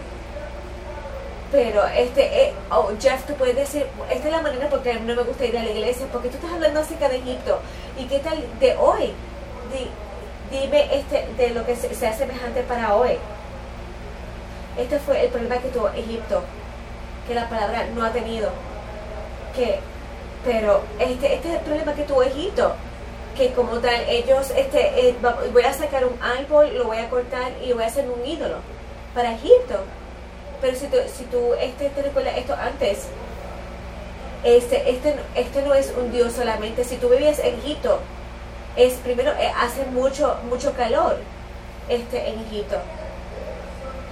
pero, 1.51 1.85
este, 1.87 2.43
eh, 2.43 2.53
oh, 2.71 2.89
Jeff, 2.99 3.25
tú 3.25 3.33
puedes 3.33 3.55
decir, 3.55 3.85
esta 4.09 4.27
es 4.27 4.33
la 4.33 4.41
manera 4.41 4.69
porque 4.69 4.95
no 4.95 5.15
me 5.15 5.23
gusta 5.23 5.45
ir 5.45 5.57
a 5.57 5.63
la 5.63 5.69
iglesia, 5.69 6.07
porque 6.11 6.29
tú 6.29 6.35
estás 6.35 6.51
hablando 6.51 6.79
acerca 6.79 7.09
de 7.09 7.17
Egipto. 7.17 7.59
¿Y 7.97 8.05
qué 8.05 8.19
tal 8.19 8.43
de 8.59 8.75
hoy? 8.75 9.13
dime 10.49 10.87
este, 10.95 11.27
de 11.37 11.49
lo 11.49 11.65
que 11.65 11.75
sea 11.75 12.13
semejante 12.13 12.61
para 12.63 12.95
hoy. 12.95 13.17
Este 14.77 14.99
fue 14.99 15.25
el 15.25 15.29
problema 15.29 15.57
que 15.57 15.69
tuvo 15.69 15.89
Egipto, 15.89 16.43
que 17.27 17.35
la 17.35 17.49
palabra 17.49 17.87
no 17.95 18.05
ha 18.05 18.11
tenido. 18.11 18.49
Que, 19.55 19.79
pero 20.45 20.81
este, 20.99 21.35
este 21.35 21.49
es 21.49 21.55
el 21.55 21.61
problema 21.61 21.93
que 21.93 22.03
tuvo 22.03 22.23
Egipto, 22.23 22.75
que 23.37 23.51
como 23.53 23.77
tal, 23.79 24.01
ellos, 24.09 24.51
este, 24.55 25.09
eh, 25.09 25.15
voy 25.53 25.63
a 25.63 25.73
sacar 25.73 26.05
un 26.05 26.21
árbol, 26.21 26.75
lo 26.77 26.85
voy 26.85 26.97
a 26.97 27.09
cortar 27.09 27.51
y 27.63 27.71
voy 27.71 27.83
a 27.83 27.87
hacer 27.87 28.09
un 28.09 28.25
ídolo 28.25 28.57
para 29.13 29.33
Egipto. 29.33 29.75
Pero 30.59 30.75
si 30.75 30.87
tú, 30.87 30.97
si 31.15 31.23
tú 31.25 31.53
este, 31.61 31.89
te 31.89 32.01
recuerdas 32.01 32.37
esto 32.37 32.55
antes, 32.55 33.05
este, 34.43 34.89
este, 34.89 35.15
este 35.35 35.61
no 35.61 35.73
es 35.75 35.93
un 35.95 36.11
Dios 36.11 36.33
solamente. 36.33 36.83
Si 36.83 36.97
tú 36.97 37.09
vivías 37.09 37.39
en 37.39 37.55
Egipto, 37.59 37.99
es 38.75 38.93
primero, 38.95 39.31
eh, 39.33 39.51
hace 39.55 39.85
mucho, 39.85 40.37
mucho 40.49 40.73
calor 40.73 41.17
este, 41.89 42.29
en 42.29 42.39
Egipto 42.39 42.77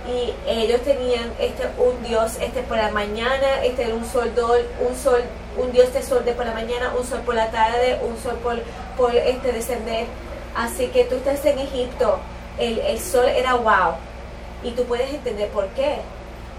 y 0.07 0.33
ellos 0.47 0.81
tenían 0.81 1.31
este 1.39 1.63
un 1.79 2.03
dios 2.03 2.37
este 2.39 2.61
por 2.61 2.77
la 2.77 2.91
mañana 2.91 3.63
este 3.63 3.91
un 3.91 4.05
sol 4.05 4.31
un 4.87 4.95
sol 4.95 5.23
un 5.57 5.71
dios 5.71 5.91
de 5.93 6.03
sol 6.03 6.23
de 6.23 6.33
por 6.33 6.45
la 6.45 6.53
mañana 6.53 6.93
un 6.95 7.05
sol 7.05 7.21
por 7.25 7.33
la 7.33 7.49
tarde 7.49 7.99
un 8.03 8.15
sol 8.21 8.37
por, 8.43 8.61
por 8.97 9.15
este 9.15 9.51
descender. 9.51 10.05
Así 10.55 10.87
que 10.87 11.03
tú 11.05 11.15
estás 11.15 11.45
en 11.45 11.59
Egipto 11.59 12.19
el, 12.57 12.79
el 12.79 12.99
sol 12.99 13.27
era 13.27 13.55
wow. 13.55 13.95
Y 14.63 14.71
tú 14.71 14.83
puedes 14.85 15.13
entender 15.13 15.49
por 15.49 15.67
qué. 15.69 15.97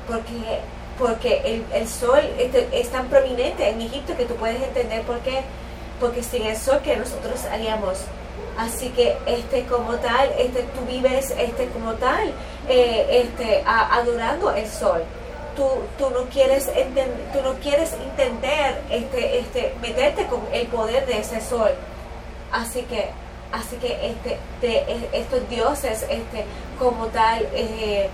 Porque 0.07 0.61
porque 0.99 1.43
el, 1.45 1.64
el 1.75 1.88
sol 1.88 2.21
este, 2.38 2.69
es 2.73 2.88
tan 2.88 3.09
prominente 3.09 3.69
en 3.69 3.83
Egipto 3.83 4.16
que 4.16 4.25
tú 4.25 4.35
puedes 4.37 4.62
entender 4.62 5.02
por 5.02 5.19
qué. 5.21 5.43
Porque 6.00 6.23
sin 6.23 6.43
el 6.43 6.57
sol 6.57 6.81
que 6.83 6.97
nosotros 6.97 7.45
haríamos. 7.50 7.99
Así 8.57 8.88
que 8.90 9.16
este 9.26 9.64
como 9.66 9.97
tal, 9.97 10.31
este 10.38 10.62
tú 10.62 10.81
vives 10.88 11.31
este 11.38 11.66
como 11.69 11.93
tal, 11.95 12.33
eh, 12.69 13.26
este 13.26 13.62
adorando 13.66 14.50
el 14.52 14.66
sol. 14.66 15.02
Tú, 15.55 15.66
tú 15.99 16.11
no 16.11 16.25
quieres 16.31 16.71
tú 17.33 17.43
no 17.43 17.55
quieres 17.62 17.93
entender 17.95 18.81
este 18.90 19.38
este 19.38 19.75
meterte 19.81 20.26
con 20.26 20.40
el 20.52 20.66
poder 20.69 21.07
de 21.07 21.19
ese 21.19 21.40
sol. 21.40 21.71
Así 22.52 22.82
que 22.82 23.10
así 23.52 23.76
que 23.76 24.08
este 24.08 24.38
de, 24.60 25.08
estos 25.12 25.48
dioses 25.48 26.04
este 26.10 26.44
como 26.78 27.06
tal 27.06 27.46
eh, 27.54 28.08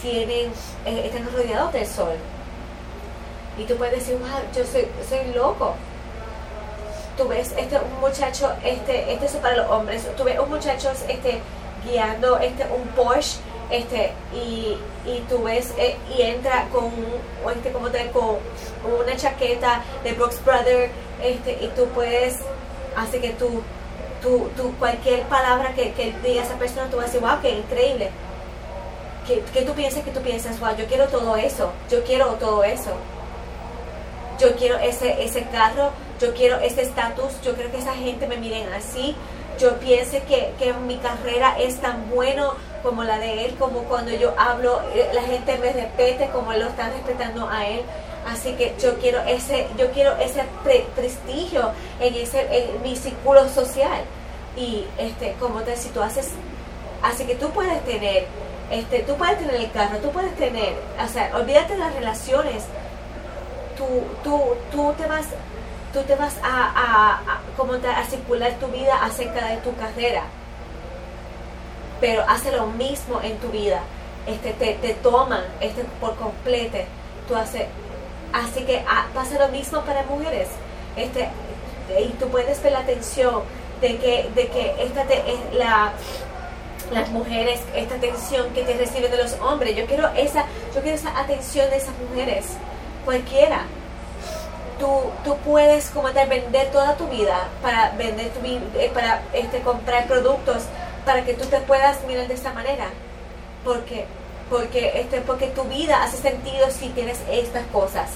tienen 0.00 0.50
eh, 0.86 1.02
están 1.06 1.30
rodeados 1.32 1.72
del 1.72 1.86
sol. 1.86 2.16
Y 3.58 3.64
tú 3.64 3.76
puedes 3.76 3.98
decir, 3.98 4.18
yo 4.54 4.64
soy, 4.64 4.88
soy 5.06 5.34
loco 5.34 5.74
tú 7.20 7.28
ves 7.28 7.52
este 7.58 7.76
un 7.76 8.00
muchacho, 8.00 8.50
este, 8.64 9.12
este 9.12 9.26
es 9.26 9.32
para 9.36 9.56
los 9.56 9.70
hombres, 9.70 10.08
tú 10.16 10.24
ves 10.24 10.38
un 10.38 10.48
muchacho 10.48 10.90
este, 11.06 11.40
guiando 11.84 12.38
este, 12.38 12.64
un 12.64 12.86
Porsche 12.96 13.38
este 13.70 14.12
y, 14.34 14.78
y 15.04 15.24
tú 15.28 15.42
ves 15.42 15.72
eh, 15.78 15.96
y 16.16 16.22
entra 16.22 16.66
con 16.72 16.90
este 17.54 17.70
como 17.72 17.88
te 17.90 18.10
con 18.10 18.38
una 19.00 19.16
chaqueta 19.16 19.82
de 20.02 20.12
Brooks 20.14 20.44
Brothers 20.44 20.90
este 21.22 21.52
y 21.62 21.68
tú 21.76 21.86
puedes 21.94 22.38
hace 22.96 23.20
que 23.20 23.30
tú 23.30 23.62
tú, 24.22 24.50
tú 24.56 24.74
cualquier 24.78 25.22
palabra 25.22 25.74
que, 25.74 25.92
que 25.92 26.14
diga 26.22 26.42
esa 26.42 26.54
persona 26.54 26.88
tú 26.90 26.96
vas 26.96 27.04
a 27.04 27.08
decir 27.08 27.20
wow 27.20 27.40
qué 27.40 27.50
increíble 27.50 28.10
que, 29.26 29.62
tú 29.62 29.72
piensas 29.72 30.02
que 30.02 30.10
tú 30.10 30.20
piensas 30.20 30.58
wow 30.60 30.76
yo 30.76 30.86
quiero 30.86 31.06
todo 31.06 31.36
eso 31.36 31.72
yo 31.90 32.02
quiero 32.04 32.26
todo 32.34 32.64
eso 32.64 32.90
yo 34.38 34.56
quiero 34.56 34.78
ese 34.78 35.22
ese 35.22 35.44
carro 35.44 35.92
yo 36.20 36.34
quiero 36.34 36.58
ese 36.58 36.82
estatus 36.82 37.40
yo 37.42 37.54
quiero 37.54 37.70
que 37.70 37.78
esa 37.78 37.94
gente 37.94 38.26
me 38.26 38.36
miren 38.36 38.72
así. 38.74 39.16
Yo 39.58 39.78
piense 39.78 40.22
que, 40.22 40.54
que 40.58 40.72
mi 40.72 40.96
carrera 40.96 41.58
es 41.58 41.80
tan 41.80 42.10
bueno 42.10 42.54
como 42.82 43.04
la 43.04 43.18
de 43.18 43.44
él, 43.44 43.56
como 43.58 43.84
cuando 43.84 44.12
yo 44.12 44.32
hablo, 44.38 44.80
eh, 44.94 45.10
la 45.12 45.22
gente 45.22 45.58
me 45.58 45.72
respete 45.72 46.30
como 46.30 46.52
lo 46.52 46.68
están 46.68 46.92
respetando 46.92 47.48
a 47.48 47.66
él. 47.66 47.82
Así 48.26 48.52
que 48.54 48.74
yo 48.80 48.98
quiero 48.98 49.20
ese, 49.22 49.66
yo 49.78 49.90
quiero 49.92 50.16
ese 50.16 50.44
prestigio 50.94 51.72
en 52.00 52.14
ese, 52.14 52.46
en 52.50 52.82
mi 52.82 52.96
círculo 52.96 53.48
social. 53.48 54.02
Y 54.56 54.84
este, 54.98 55.34
como 55.40 55.60
te 55.60 55.76
si 55.76 55.88
tú 55.90 56.02
haces, 56.02 56.30
así 57.02 57.24
que 57.24 57.34
tú 57.34 57.50
puedes 57.50 57.82
tener, 57.84 58.26
este, 58.70 59.00
tú 59.00 59.16
puedes 59.16 59.38
tener 59.38 59.54
el 59.54 59.70
carro, 59.70 59.98
tú 59.98 60.10
puedes 60.10 60.34
tener, 60.36 60.74
o 61.02 61.08
sea, 61.08 61.30
olvídate 61.34 61.74
de 61.74 61.78
las 61.78 61.94
relaciones. 61.94 62.64
Tú, 63.76 63.86
tú, 64.22 64.56
tú 64.70 64.92
te 64.98 65.06
vas, 65.06 65.26
tú 65.92 66.02
te 66.02 66.14
vas 66.14 66.36
a, 66.42 67.20
a, 67.24 67.40
como 67.56 67.78
te, 67.78 67.88
a 67.88 68.04
circular 68.04 68.52
tu 68.60 68.66
vida 68.66 69.02
acerca 69.02 69.46
de 69.46 69.56
tu 69.58 69.74
carrera 69.76 70.24
pero 72.00 72.24
hace 72.26 72.50
lo 72.50 72.66
mismo 72.66 73.20
en 73.22 73.36
tu 73.38 73.48
vida. 73.48 73.80
Este, 74.26 74.52
te, 74.52 74.74
te 74.74 74.94
toman 74.94 75.42
este, 75.60 75.84
por 76.00 76.16
completo. 76.16 76.78
Tú 77.28 77.36
haces, 77.36 77.66
así 78.32 78.64
que 78.64 78.84
ah, 78.88 79.06
pasa 79.14 79.38
lo 79.38 79.48
mismo 79.48 79.80
para 79.82 80.02
mujeres. 80.04 80.48
Este, 80.96 81.28
y 81.98 82.08
tú 82.18 82.28
puedes 82.28 82.62
ver 82.62 82.72
la 82.72 82.80
atención 82.80 83.42
de 83.80 83.96
que, 83.96 84.30
de 84.34 84.48
que 84.48 84.74
esta 84.82 85.04
te, 85.04 85.18
es 85.18 85.54
la, 85.54 85.92
las 86.92 87.08
mujeres, 87.10 87.60
esta 87.74 87.94
atención 87.94 88.52
que 88.52 88.62
te 88.62 88.74
reciben 88.74 89.10
de 89.10 89.16
los 89.16 89.34
hombres. 89.40 89.76
Yo 89.76 89.86
quiero 89.86 90.08
esa, 90.08 90.44
yo 90.74 90.82
quiero 90.82 90.96
esa 90.96 91.18
atención 91.18 91.68
de 91.70 91.76
esas 91.76 91.94
mujeres. 91.98 92.46
Cualquiera. 93.04 93.62
Tú, 94.78 94.88
tú 95.24 95.36
puedes 95.44 95.90
como 95.90 96.08
vender 96.10 96.70
toda 96.70 96.96
tu 96.96 97.06
vida 97.08 97.48
para 97.60 97.90
vender 97.90 98.30
tu 98.30 98.40
eh, 98.46 98.90
para 98.94 99.20
este 99.34 99.60
comprar 99.60 100.06
productos 100.06 100.62
para 101.04 101.22
que 101.22 101.34
tú 101.34 101.44
te 101.46 101.58
puedas 101.60 102.02
mirar 102.04 102.28
de 102.28 102.34
esta 102.34 102.52
manera. 102.52 102.86
Porque, 103.62 104.06
porque, 104.50 105.00
este, 105.00 105.20
porque 105.20 105.46
tu 105.46 105.62
vida 105.64 106.02
hace 106.02 106.16
sentido 106.16 106.68
si 106.70 106.88
tienes 106.90 107.18
estas 107.30 107.64
cosas. 107.68 108.10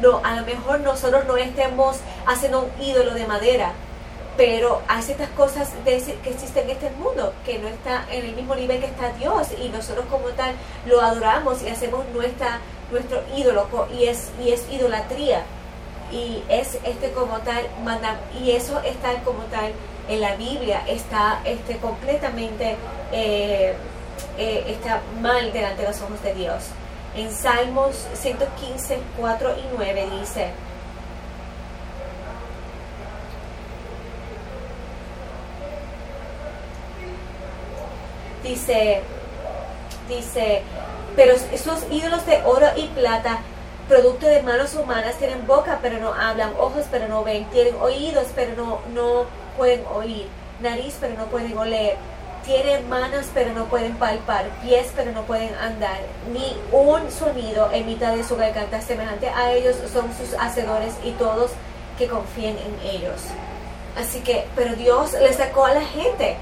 No, 0.00 0.20
a 0.24 0.36
lo 0.36 0.46
mejor 0.46 0.80
nosotros 0.80 1.24
no 1.26 1.36
estemos 1.36 1.96
haciendo 2.26 2.62
un 2.62 2.82
ídolo 2.82 3.14
de 3.14 3.26
madera, 3.26 3.72
pero 4.36 4.80
hay 4.88 5.02
ciertas 5.02 5.28
cosas 5.30 5.70
que 5.84 5.96
existen 5.96 6.64
en 6.64 6.70
este 6.70 6.90
mundo 6.90 7.32
que 7.44 7.58
no 7.58 7.68
está 7.68 8.04
en 8.10 8.26
el 8.26 8.34
mismo 8.34 8.54
nivel 8.54 8.80
que 8.80 8.86
está 8.86 9.10
Dios 9.12 9.48
y 9.60 9.68
nosotros 9.68 10.06
como 10.10 10.28
tal 10.30 10.54
lo 10.86 11.00
adoramos 11.00 11.62
y 11.62 11.68
hacemos 11.68 12.04
nuestra 12.12 12.60
nuestro 12.90 13.22
ídolo 13.36 13.66
y 13.96 14.04
es 14.04 14.30
y 14.44 14.52
es 14.52 14.64
idolatría 14.70 15.44
y 16.12 16.42
es 16.48 16.78
este 16.84 17.12
como 17.12 17.38
tal 17.38 17.64
y 18.42 18.50
eso 18.50 18.80
está 18.80 19.14
como 19.24 19.42
tal 19.44 19.72
en 20.08 20.20
la 20.20 20.36
Biblia 20.36 20.82
está 20.86 21.40
este, 21.44 21.78
completamente 21.78 22.76
eh, 23.12 23.74
eh, 24.38 24.64
está 24.68 25.00
mal 25.20 25.52
delante 25.52 25.82
de 25.82 25.88
los 25.88 26.00
ojos 26.02 26.22
de 26.22 26.34
Dios. 26.34 26.64
En 27.16 27.30
Salmos 27.32 27.94
115, 28.14 28.98
4 29.18 29.50
y 29.56 29.76
9 29.76 30.08
dice, 30.20 30.50
dice, 38.42 39.00
dice, 40.08 40.62
pero 41.14 41.34
esos 41.34 41.84
ídolos 41.90 42.26
de 42.26 42.42
oro 42.44 42.66
y 42.76 42.88
plata, 42.88 43.38
producto 43.88 44.26
de 44.26 44.42
manos 44.42 44.74
humanas, 44.74 45.14
tienen 45.18 45.46
boca 45.46 45.78
pero 45.80 45.98
no 45.98 46.12
hablan, 46.12 46.52
ojos 46.58 46.86
pero 46.90 47.06
no 47.06 47.22
ven, 47.22 47.44
tienen 47.50 47.76
oídos 47.80 48.26
pero 48.34 48.56
no, 48.56 48.80
no 48.92 49.26
pueden 49.56 49.82
oír, 49.94 50.26
nariz 50.60 50.96
pero 51.00 51.14
no 51.14 51.26
pueden 51.26 51.56
oler, 51.56 51.96
tienen 52.44 52.88
manos 52.88 53.26
pero 53.32 53.52
no 53.52 53.64
pueden 53.66 53.94
palpar, 53.96 54.46
pies 54.62 54.92
pero 54.94 55.12
no 55.12 55.22
pueden 55.22 55.54
andar, 55.54 55.98
ni 56.32 56.56
un 56.72 57.10
sonido 57.10 57.70
en 57.72 57.86
mitad 57.86 58.14
de 58.14 58.24
su 58.24 58.36
garganta 58.36 58.80
semejante 58.80 59.28
a 59.28 59.52
ellos 59.52 59.76
son 59.92 60.12
sus 60.14 60.34
hacedores 60.38 60.94
y 61.04 61.12
todos 61.12 61.50
que 61.98 62.08
confíen 62.08 62.56
en 62.58 62.90
ellos. 62.90 63.20
Así 63.96 64.20
que, 64.20 64.46
pero 64.56 64.74
Dios 64.74 65.12
le 65.12 65.32
sacó 65.32 65.66
a 65.66 65.74
la 65.74 65.82
gente, 65.82 66.36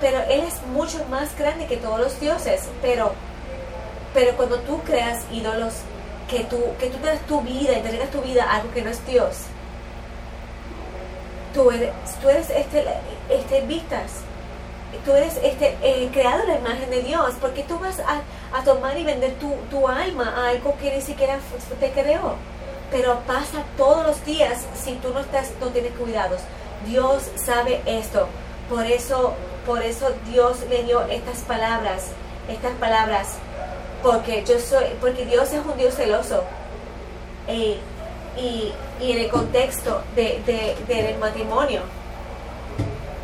pero 0.00 0.18
Él 0.28 0.40
es 0.40 0.60
mucho 0.72 1.04
más 1.08 1.36
grande 1.38 1.66
que 1.66 1.76
todos 1.76 2.00
los 2.00 2.20
dioses, 2.20 2.62
pero, 2.82 3.12
pero 4.12 4.36
cuando 4.36 4.58
tú 4.60 4.82
creas 4.82 5.20
ídolos, 5.32 5.74
que 6.28 6.40
tú, 6.44 6.58
que 6.80 6.88
tú 6.88 6.98
te 6.98 7.06
das 7.06 7.20
tu 7.20 7.40
vida, 7.42 7.72
y 7.72 7.76
entregas 7.76 8.10
tu 8.10 8.20
vida 8.20 8.50
algo 8.50 8.72
que 8.72 8.82
no 8.82 8.90
es 8.90 9.06
Dios, 9.06 9.36
tú 11.56 11.70
eres, 11.70 11.90
tú 12.20 12.28
eres 12.28 12.50
este, 12.50 12.84
este 13.30 13.62
vistas, 13.62 14.20
tú 15.06 15.12
eres 15.12 15.38
este 15.42 15.76
eh, 15.82 16.10
creado 16.12 16.46
la 16.46 16.58
imagen 16.58 16.90
de 16.90 17.02
Dios, 17.02 17.32
porque 17.40 17.62
tú 17.62 17.78
vas 17.78 17.98
a, 18.00 18.22
tomar 18.62 18.96
y 18.98 19.04
vender 19.04 19.32
tu, 19.34 19.54
tu, 19.70 19.88
alma 19.88 20.34
a 20.36 20.50
algo 20.50 20.76
que 20.78 20.94
ni 20.94 21.00
siquiera 21.00 21.38
te 21.80 21.90
creó. 21.90 22.34
Pero 22.90 23.20
pasa 23.26 23.64
todos 23.76 24.06
los 24.06 24.24
días 24.24 24.64
si 24.74 24.94
tú 24.96 25.12
no 25.12 25.20
estás, 25.20 25.50
no 25.60 25.68
tienes 25.68 25.92
cuidados. 25.92 26.40
Dios 26.86 27.24
sabe 27.36 27.80
esto. 27.86 28.28
Por 28.68 28.84
eso, 28.84 29.34
por 29.66 29.82
eso 29.82 30.12
Dios 30.30 30.58
le 30.70 30.84
dio 30.84 31.02
estas 31.06 31.38
palabras, 31.38 32.08
estas 32.48 32.72
palabras, 32.72 33.34
porque 34.02 34.44
yo 34.44 34.58
soy, 34.58 34.84
porque 35.00 35.24
Dios 35.24 35.52
es 35.52 35.64
un 35.64 35.76
Dios 35.76 35.94
celoso. 35.94 36.44
Eh, 37.48 37.78
y, 38.38 38.72
y 39.00 39.12
en 39.12 39.18
el 39.18 39.28
contexto 39.28 40.02
de, 40.14 40.42
de, 40.46 40.76
del 40.86 41.18
matrimonio. 41.18 41.82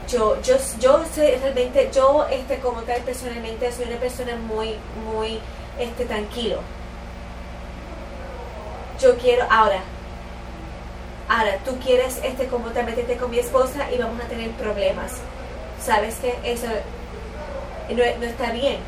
Yo, 0.09 0.41
yo, 0.43 0.57
yo 0.79 1.03
soy 1.15 1.31
realmente, 1.37 1.91
yo 1.95 2.27
este, 2.31 2.59
como 2.59 2.83
tal 2.83 3.01
personalmente 3.03 3.73
soy 3.73 3.87
una 3.87 3.97
persona 3.97 4.37
muy, 4.37 4.77
muy 5.11 5.39
este, 5.79 6.05
tranquilo. 6.05 6.59
Yo 9.01 9.17
quiero, 9.17 9.45
ahora, 9.51 9.81
ahora, 11.29 11.57
tú 11.65 11.79
quieres 11.79 12.21
este, 12.23 12.47
como 12.47 12.69
tal 12.69 12.85
meterte 12.85 13.17
con 13.17 13.31
mi 13.31 13.39
esposa 13.39 13.91
y 13.91 13.99
vamos 13.99 14.23
a 14.23 14.29
tener 14.29 14.51
problemas. 14.53 15.13
¿Sabes 15.83 16.17
que 16.17 16.35
Eso 16.45 16.67
no, 17.89 17.97
no 18.21 18.27
está 18.27 18.53
bien 18.53 18.79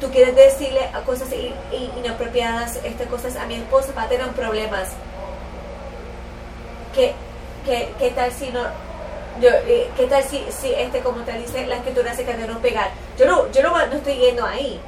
tú, 0.00 0.10
quieres 0.10 0.34
decirle 0.34 0.80
cosas 1.04 1.28
inapropiadas, 1.96 2.76
este, 2.84 3.04
cosas 3.04 3.36
a 3.36 3.46
mi 3.46 3.54
esposa 3.54 3.92
para 3.92 4.08
tener 4.08 4.28
problemas. 4.28 4.88
¿Qué, 6.94 7.14
qué, 7.64 8.10
tal 8.10 8.32
si 8.32 8.50
no, 8.50 8.62
yo, 9.40 9.50
eh, 9.50 9.88
¿qué 9.96 10.06
tal 10.06 10.24
si, 10.24 10.44
si 10.50 10.72
este, 10.72 11.00
como 11.00 11.22
te 11.22 11.32
dice 11.38 11.66
la 11.66 11.76
escritura 11.76 12.14
se 12.14 12.24
de 12.24 12.46
no 12.46 12.58
pegar? 12.60 12.90
Yo 13.18 13.26
no, 13.26 13.50
yo 13.52 13.62
no, 13.62 13.70
no, 13.86 13.96
estoy 13.96 14.16
yendo 14.16 14.44
ahí, 14.44 14.80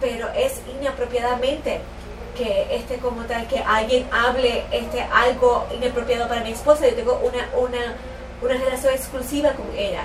pero 0.00 0.28
es 0.34 0.60
inapropiadamente 0.80 1.80
que 2.36 2.68
este 2.70 2.98
como 2.98 3.22
tal 3.24 3.48
que 3.48 3.58
alguien 3.58 4.08
hable 4.12 4.64
este 4.70 5.02
algo 5.02 5.66
inapropiado 5.74 6.28
para 6.28 6.42
mi 6.42 6.52
esposa, 6.52 6.86
yo 6.88 6.94
tengo 6.94 7.20
una, 7.24 7.48
una, 7.58 7.96
una 8.40 8.64
relación 8.64 8.94
exclusiva 8.94 9.52
con 9.52 9.66
ella 9.76 10.04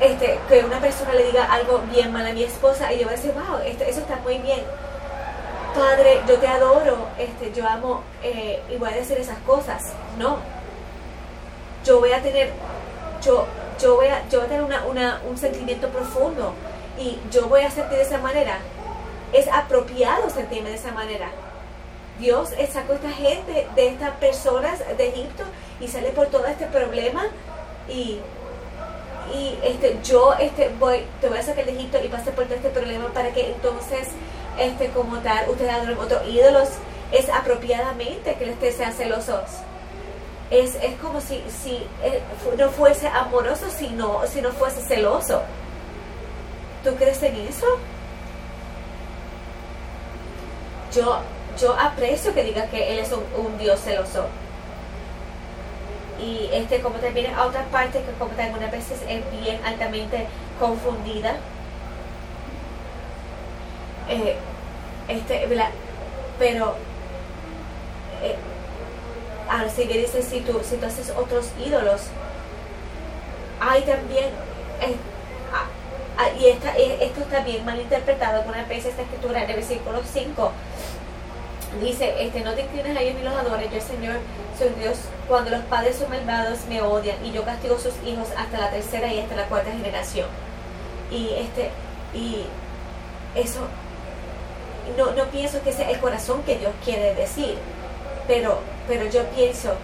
este, 0.00 0.38
que 0.48 0.64
una 0.64 0.80
persona 0.80 1.14
le 1.14 1.26
diga 1.26 1.44
algo 1.44 1.82
bien 1.92 2.12
mal 2.12 2.26
a 2.26 2.32
mi 2.32 2.42
esposa 2.42 2.92
y 2.92 2.98
yo 2.98 3.04
voy 3.04 3.14
a 3.14 3.16
decir, 3.16 3.32
wow, 3.32 3.58
esto, 3.64 3.84
eso 3.84 4.00
está 4.00 4.16
muy 4.16 4.38
bien. 4.38 4.62
Padre, 5.74 6.20
yo 6.28 6.38
te 6.38 6.46
adoro, 6.46 7.08
este, 7.18 7.52
yo 7.52 7.66
amo 7.66 8.02
eh, 8.22 8.62
y 8.70 8.76
voy 8.76 8.90
a 8.90 8.96
decir 8.96 9.18
esas 9.18 9.38
cosas. 9.40 9.92
No. 10.18 10.38
Yo 11.84 12.00
voy 12.00 12.12
a 12.12 12.22
tener, 12.22 12.52
yo, 13.22 13.46
yo 13.80 13.96
voy 13.96 14.06
a, 14.06 14.28
yo 14.28 14.38
voy 14.38 14.46
a 14.46 14.48
tener 14.48 14.64
una, 14.64 14.84
una, 14.84 15.20
un 15.28 15.36
sentimiento 15.36 15.88
profundo 15.88 16.54
y 16.98 17.18
yo 17.30 17.48
voy 17.48 17.62
a 17.62 17.70
sentir 17.70 17.98
de 17.98 18.04
esa 18.04 18.18
manera. 18.18 18.58
Es 19.32 19.48
apropiado 19.48 20.30
sentirme 20.30 20.70
de 20.70 20.76
esa 20.76 20.92
manera. 20.92 21.28
Dios 22.18 22.50
sacó 22.72 22.92
esta 22.92 23.10
gente 23.10 23.66
de 23.74 23.88
estas 23.88 24.10
personas 24.12 24.78
de 24.96 25.08
Egipto 25.08 25.42
y 25.80 25.88
sale 25.88 26.10
por 26.10 26.28
todo 26.28 26.46
este 26.46 26.66
problema 26.66 27.26
y 27.88 28.20
y 29.32 29.58
este, 29.62 29.98
yo 30.02 30.34
este, 30.34 30.70
voy, 30.78 31.04
te 31.20 31.28
voy 31.28 31.38
a 31.38 31.42
sacar 31.42 31.64
de 31.64 31.72
Egipto 31.72 31.98
y 32.04 32.08
pase 32.08 32.32
por 32.32 32.44
todo 32.44 32.54
este 32.54 32.70
problema 32.70 33.08
para 33.12 33.32
que 33.32 33.52
entonces, 33.52 34.08
este, 34.58 34.88
como 34.88 35.18
tal, 35.18 35.48
ustedes 35.48 35.72
adoren 35.72 35.98
otros 35.98 36.26
ídolos, 36.28 36.68
es 37.12 37.28
apropiadamente 37.28 38.34
que 38.34 38.50
ustedes 38.50 38.76
sean 38.76 38.92
celosos. 38.92 39.44
es, 40.50 40.74
es 40.76 40.94
como 41.00 41.20
si, 41.20 41.42
si 41.62 41.76
eh, 42.02 42.20
no 42.58 42.70
fuese 42.70 43.08
amoroso, 43.08 43.66
si 43.70 43.88
no, 43.88 44.26
si 44.26 44.40
no 44.40 44.50
fuese 44.52 44.82
celoso. 44.82 45.42
¿Tú 46.84 46.94
crees 46.96 47.22
en 47.22 47.34
eso? 47.36 47.66
Yo, 50.94 51.18
yo 51.58 51.74
aprecio 51.78 52.34
que 52.34 52.44
diga 52.44 52.66
que 52.66 52.92
Él 52.92 52.98
es 52.98 53.10
un, 53.12 53.58
Dios 53.58 53.80
celoso. 53.80 54.26
Y 56.20 56.48
este, 56.52 56.80
como 56.80 56.96
también 56.98 57.34
a 57.34 57.44
otras 57.44 57.66
partes 57.66 58.02
que 58.04 58.12
como 58.12 58.30
algunas 58.38 58.70
veces 58.70 59.00
es 59.08 59.22
bien 59.40 59.60
altamente 59.64 60.26
confundida. 60.58 61.36
Eh, 64.08 64.36
este, 65.08 65.48
pero 66.38 66.74
eh, 68.22 68.36
ahora 69.48 69.68
que 69.74 69.98
dice 69.98 70.22
si 70.22 70.40
tú, 70.40 70.60
si 70.62 70.76
tú 70.76 70.86
haces 70.86 71.10
otros 71.10 71.50
ídolos, 71.64 72.02
hay 73.60 73.82
también 73.82 74.26
eh, 74.80 74.96
Ah, 76.16 76.30
y 76.38 76.46
esta, 76.46 76.76
eh, 76.76 76.98
esto 77.00 77.22
está 77.22 77.40
bien 77.40 77.64
mal 77.64 77.80
interpretado 77.80 78.38
alguna 78.38 78.64
vez 78.64 78.84
esta 78.84 79.02
escritura 79.02 79.42
en 79.42 79.50
el 79.50 79.56
versículo 79.56 80.00
5 80.04 80.52
dice 81.80 82.14
este 82.18 82.40
no 82.40 82.52
te 82.52 82.62
inclines 82.62 82.96
a 82.96 83.00
ellos 83.00 83.16
ni 83.16 83.22
los 83.24 83.34
adores 83.34 83.70
yo 83.72 83.80
Señor 83.80 84.16
soy 84.58 84.68
Dios. 84.78 84.98
Cuando 85.28 85.50
los 85.50 85.62
padres 85.64 85.96
son 85.96 86.10
malvados 86.10 86.60
me 86.68 86.80
odian 86.82 87.24
y 87.24 87.32
yo 87.32 87.44
castigo 87.44 87.76
a 87.76 87.80
sus 87.80 87.94
hijos 88.06 88.28
hasta 88.36 88.58
la 88.58 88.70
tercera 88.70 89.12
y 89.12 89.20
hasta 89.20 89.36
la 89.36 89.46
cuarta 89.46 89.72
generación 89.72 90.28
y 91.10 91.30
este 91.34 91.70
y 92.14 92.44
eso 93.34 93.60
no, 94.96 95.12
no 95.12 95.24
pienso 95.30 95.62
que 95.62 95.72
sea 95.72 95.90
el 95.90 95.98
corazón 95.98 96.42
que 96.42 96.58
Dios 96.58 96.72
quiere 96.84 97.14
decir 97.14 97.56
pero 98.26 98.58
pero 98.86 99.06
yo 99.06 99.24
pienso 99.30 99.74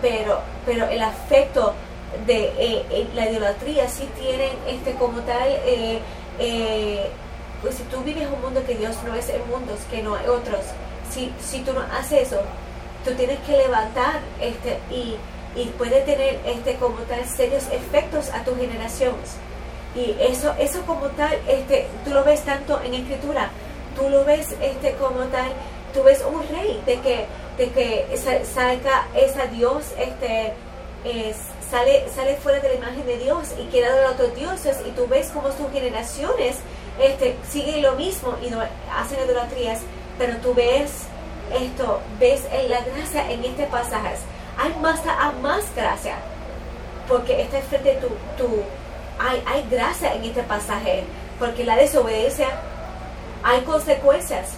pero 0.00 0.40
pero 0.66 0.86
el 0.88 1.02
afecto 1.02 1.74
de 2.26 2.44
eh, 2.58 2.86
eh, 2.90 3.08
la 3.14 3.30
idolatría 3.30 3.88
sí 3.88 4.08
tienen 4.18 4.50
este 4.66 4.94
como 4.94 5.20
tal 5.20 5.48
eh, 5.48 6.00
pues 7.62 7.76
si 7.76 7.82
tú 7.84 8.00
vives 8.02 8.28
un 8.32 8.40
mundo 8.40 8.62
que 8.66 8.74
Dios 8.74 8.96
no 9.06 9.14
es 9.14 9.28
el 9.28 9.42
mundo 9.44 9.76
que 9.90 10.02
no 10.02 10.14
hay 10.14 10.26
otros. 10.26 10.60
Si, 11.12 11.32
si 11.40 11.60
tú 11.60 11.72
no 11.72 11.80
haces 11.80 12.28
eso 12.28 12.40
tú 13.04 13.12
tienes 13.14 13.38
que 13.40 13.56
levantar 13.56 14.20
este 14.40 14.78
y, 14.90 15.16
y 15.56 15.66
puede 15.78 16.00
tener 16.02 16.38
este 16.44 16.74
como 16.76 16.96
tal 17.08 17.24
serios 17.24 17.64
efectos 17.72 18.30
a 18.30 18.44
tus 18.44 18.56
generaciones. 18.56 19.36
Y 19.94 20.16
eso 20.20 20.54
eso 20.58 20.82
como 20.86 21.06
tal 21.08 21.32
este 21.48 21.88
tú 22.04 22.10
lo 22.10 22.24
ves 22.24 22.42
tanto 22.42 22.80
en 22.82 22.94
escritura. 22.94 23.50
Tú 23.96 24.08
lo 24.08 24.24
ves 24.24 24.54
este 24.60 24.94
como 24.94 25.20
tal 25.24 25.52
tú 25.92 26.02
ves 26.02 26.24
un 26.30 26.46
rey 26.48 26.80
de 26.86 27.00
que 27.00 27.26
de 27.58 27.70
que 27.70 28.44
salga 28.54 29.06
esa 29.14 29.46
Dios 29.46 29.86
este 29.98 30.52
es 31.04 31.36
sale, 31.70 32.06
sale 32.14 32.36
fuera 32.36 32.60
de 32.60 32.68
la 32.68 32.74
imagen 32.74 33.06
de 33.06 33.18
Dios 33.18 33.48
y 33.58 33.64
queda 33.66 33.94
de 33.94 34.06
otros 34.06 34.34
dioses 34.34 34.76
y 34.86 34.90
tú 34.90 35.06
ves 35.08 35.28
como 35.28 35.48
sus 35.52 35.70
generaciones 35.72 36.56
este, 36.98 37.36
siguen 37.48 37.82
lo 37.82 37.92
mismo 37.92 38.36
y 38.44 38.50
no, 38.50 38.60
hacen 38.94 39.18
idolatrías, 39.24 39.80
pero 40.18 40.36
tú 40.38 40.54
ves 40.54 41.04
esto, 41.54 42.00
ves 42.18 42.44
la 42.68 42.80
gracia 42.80 43.30
en 43.30 43.44
este 43.44 43.64
pasaje. 43.66 44.16
Hay 44.58 44.74
más, 44.80 45.00
a 45.06 45.32
más 45.42 45.64
gracia, 45.74 46.16
porque 47.08 47.42
está 47.42 47.58
enfrente 47.58 47.94
de 47.94 48.00
tu, 48.00 48.08
tu 48.36 48.62
hay, 49.18 49.42
hay 49.46 49.66
gracia 49.70 50.14
en 50.14 50.24
este 50.24 50.42
pasaje, 50.42 51.04
porque 51.38 51.64
la 51.64 51.76
desobediencia 51.76 52.48
hay 53.42 53.62
consecuencias, 53.62 54.50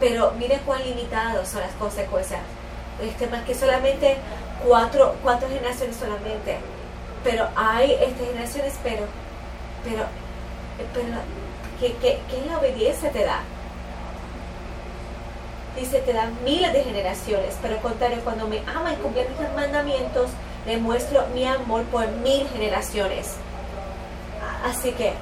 pero 0.00 0.32
mire 0.32 0.60
cuán 0.64 0.82
limitados 0.84 1.48
son 1.48 1.60
las 1.60 1.72
consecuencias. 1.72 2.40
Este, 3.02 3.26
más 3.26 3.44
que 3.44 3.54
solamente 3.54 4.16
cuatro, 4.64 5.16
cuatro 5.22 5.48
generaciones 5.48 5.96
solamente. 5.96 6.58
Pero 7.22 7.48
hay 7.56 7.92
estas 7.92 8.26
generaciones, 8.28 8.74
pero, 8.82 9.04
pero, 9.84 10.04
pero 10.92 11.06
¿qué, 11.80 11.94
qué, 12.00 12.20
qué 12.30 12.46
la 12.46 12.58
obediencia 12.58 13.10
te 13.10 13.24
da? 13.24 13.40
Dice, 15.76 15.98
te 16.00 16.12
da 16.12 16.30
miles 16.44 16.72
de 16.72 16.84
generaciones, 16.84 17.56
pero 17.60 17.74
al 17.74 17.80
contrario, 17.80 18.18
cuando 18.22 18.46
me 18.46 18.60
ama 18.60 18.92
y 18.92 18.96
cumple 18.96 19.26
mis 19.28 19.50
mandamientos, 19.54 20.30
le 20.66 20.76
muestro 20.76 21.26
mi 21.34 21.44
amor 21.44 21.82
por 21.84 22.06
mil 22.08 22.46
generaciones. 22.48 23.34
Así 24.64 24.92
que 24.92 25.14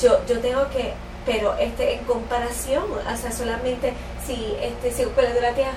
yo, 0.00 0.24
yo 0.26 0.40
tengo 0.40 0.68
que, 0.70 0.92
pero 1.26 1.56
este 1.58 1.94
en 1.94 2.04
comparación, 2.04 2.84
o 2.84 3.16
sea, 3.16 3.32
solamente 3.32 3.92
si 4.24 4.54
este 4.62 4.92
si 4.92 5.04
la 5.04 5.34
de 5.34 5.40
la 5.40 5.52
tierra 5.52 5.72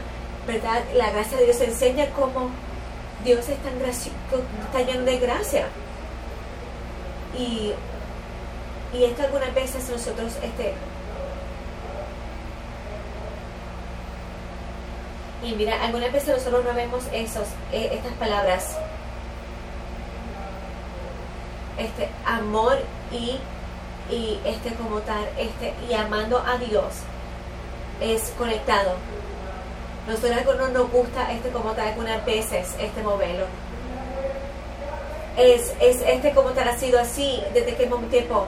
¿verdad? 0.47 0.83
La 0.95 1.11
gracia 1.11 1.37
de 1.37 1.45
Dios 1.45 1.61
enseña 1.61 2.07
cómo 2.09 2.49
Dios 3.23 3.47
es 3.47 3.57
tan 3.59 3.79
está 3.81 4.81
lleno 4.81 5.03
de 5.03 5.17
gracia. 5.19 5.67
Y, 7.37 7.71
y 8.93 9.03
esto 9.05 9.23
algunas 9.23 9.53
veces 9.53 9.89
nosotros, 9.89 10.33
este, 10.41 10.73
y 15.43 15.55
mira, 15.55 15.83
algunas 15.83 16.11
veces 16.11 16.37
nosotros 16.37 16.63
no 16.65 16.73
vemos 16.73 17.03
esos, 17.11 17.47
e, 17.71 17.93
estas 17.93 18.13
palabras, 18.13 18.77
este 21.77 22.09
amor 22.25 22.77
y, 23.11 23.39
y 24.13 24.39
este 24.45 24.73
como 24.75 24.99
tal, 24.99 25.27
este, 25.37 25.73
y 25.89 25.93
amando 25.93 26.37
a 26.37 26.57
Dios 26.57 26.85
es 27.99 28.33
conectado 28.37 28.95
nosotros 30.07 30.57
no 30.57 30.67
nos 30.67 30.91
gusta 30.91 31.31
este 31.31 31.49
como 31.49 31.71
tal 31.71 31.87
algunas 31.87 32.25
veces 32.25 32.75
este 32.77 33.01
modelo. 33.01 33.45
Es, 35.37 35.73
es 35.79 36.01
este 36.01 36.31
como 36.33 36.49
tal 36.49 36.67
ha 36.67 36.77
sido 36.77 36.99
así 36.99 37.41
desde 37.53 37.93
un 37.93 38.09
tiempo. 38.09 38.47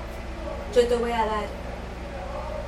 Yo 0.75 0.85
te 0.87 0.95
voy 0.95 1.11
a 1.11 1.25
dar. 1.25 1.45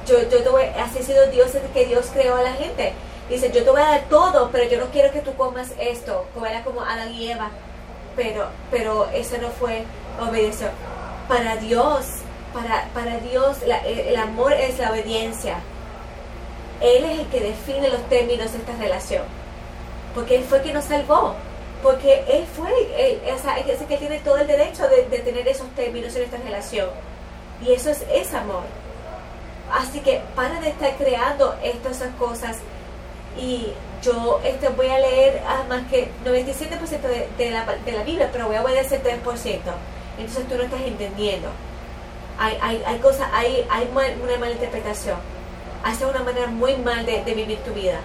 Yo, 0.07 0.21
yo 0.29 0.41
te 0.41 0.49
voy, 0.49 0.63
así 0.63 0.99
ha 0.99 1.03
sido 1.03 1.27
Dios 1.27 1.51
desde 1.51 1.67
que 1.69 1.85
Dios 1.85 2.07
creó 2.13 2.35
a 2.35 2.41
la 2.41 2.53
gente. 2.53 2.93
Dice, 3.29 3.51
yo 3.51 3.65
te 3.65 3.69
voy 3.69 3.81
a 3.81 3.89
dar 3.89 4.01
todo, 4.09 4.49
pero 4.51 4.63
yo 4.69 4.79
no 4.79 4.85
quiero 4.85 5.11
que 5.11 5.19
tú 5.19 5.35
comas 5.35 5.73
esto, 5.77 6.25
como 6.33 6.45
como 6.63 6.81
Adán 6.81 7.13
y 7.13 7.29
Eva. 7.29 7.49
Pero, 8.15 8.45
pero 8.71 9.09
eso 9.13 9.37
no 9.41 9.49
fue 9.49 9.83
obedecer. 10.21 10.71
Para 11.27 11.57
Dios, 11.57 12.05
para, 12.53 12.87
para 12.93 13.19
Dios 13.19 13.57
el 13.61 14.15
amor 14.15 14.53
es 14.53 14.79
la 14.79 14.91
obediencia. 14.91 15.57
Él 16.79 17.03
es 17.03 17.19
el 17.19 17.25
que 17.27 17.41
define 17.41 17.89
los 17.89 18.07
términos 18.07 18.53
de 18.53 18.59
esta 18.59 18.75
relación. 18.77 19.23
Porque 20.15 20.37
Él 20.37 20.43
fue 20.43 20.61
quien 20.61 20.75
nos 20.75 20.85
salvó. 20.85 21.35
Porque 21.83 22.23
Él 22.29 22.45
fue, 22.55 22.71
él, 22.97 23.19
o 23.35 23.39
sea, 23.39 23.57
es 23.59 23.81
que 23.83 23.97
tiene 23.97 24.19
todo 24.19 24.37
el 24.37 24.47
derecho 24.47 24.87
de, 24.87 25.03
tener 25.19 25.47
esos 25.47 25.67
términos 25.75 26.15
en 26.15 26.23
esta 26.23 26.37
relación. 26.37 26.89
Y 27.65 27.73
eso 27.73 27.89
es, 27.89 28.03
es 28.11 28.33
amor. 28.33 28.63
Así 29.71 29.99
que 29.99 30.21
para 30.35 30.59
de 30.61 30.69
estar 30.69 30.95
creando 30.95 31.55
estas 31.63 31.97
cosas. 32.17 32.57
Y 33.37 33.73
yo 34.01 34.39
este, 34.43 34.69
voy 34.69 34.87
a 34.87 34.99
leer 34.99 35.41
más 35.69 35.83
que 35.87 36.09
97% 36.25 37.01
de, 37.01 37.27
de, 37.37 37.51
la, 37.51 37.65
de 37.65 37.91
la 37.91 38.03
Biblia, 38.03 38.29
pero 38.31 38.47
voy 38.47 38.55
a 38.55 38.63
obedecer 38.63 39.01
3%. 39.03 39.59
Entonces 40.17 40.47
tú 40.47 40.55
no 40.55 40.63
estás 40.63 40.81
entendiendo. 40.81 41.49
Hay, 42.39 42.57
hay, 42.61 42.83
hay 42.85 42.97
cosas, 42.99 43.27
hay, 43.33 43.65
hay 43.69 43.87
una 43.93 44.37
mala 44.37 44.51
interpretación 44.51 45.17
hace 45.83 46.05
una 46.05 46.23
manera 46.23 46.47
muy 46.47 46.75
mal 46.77 47.05
de, 47.05 47.21
vivir 47.23 47.59
tu 47.59 47.73
vida. 47.73 47.99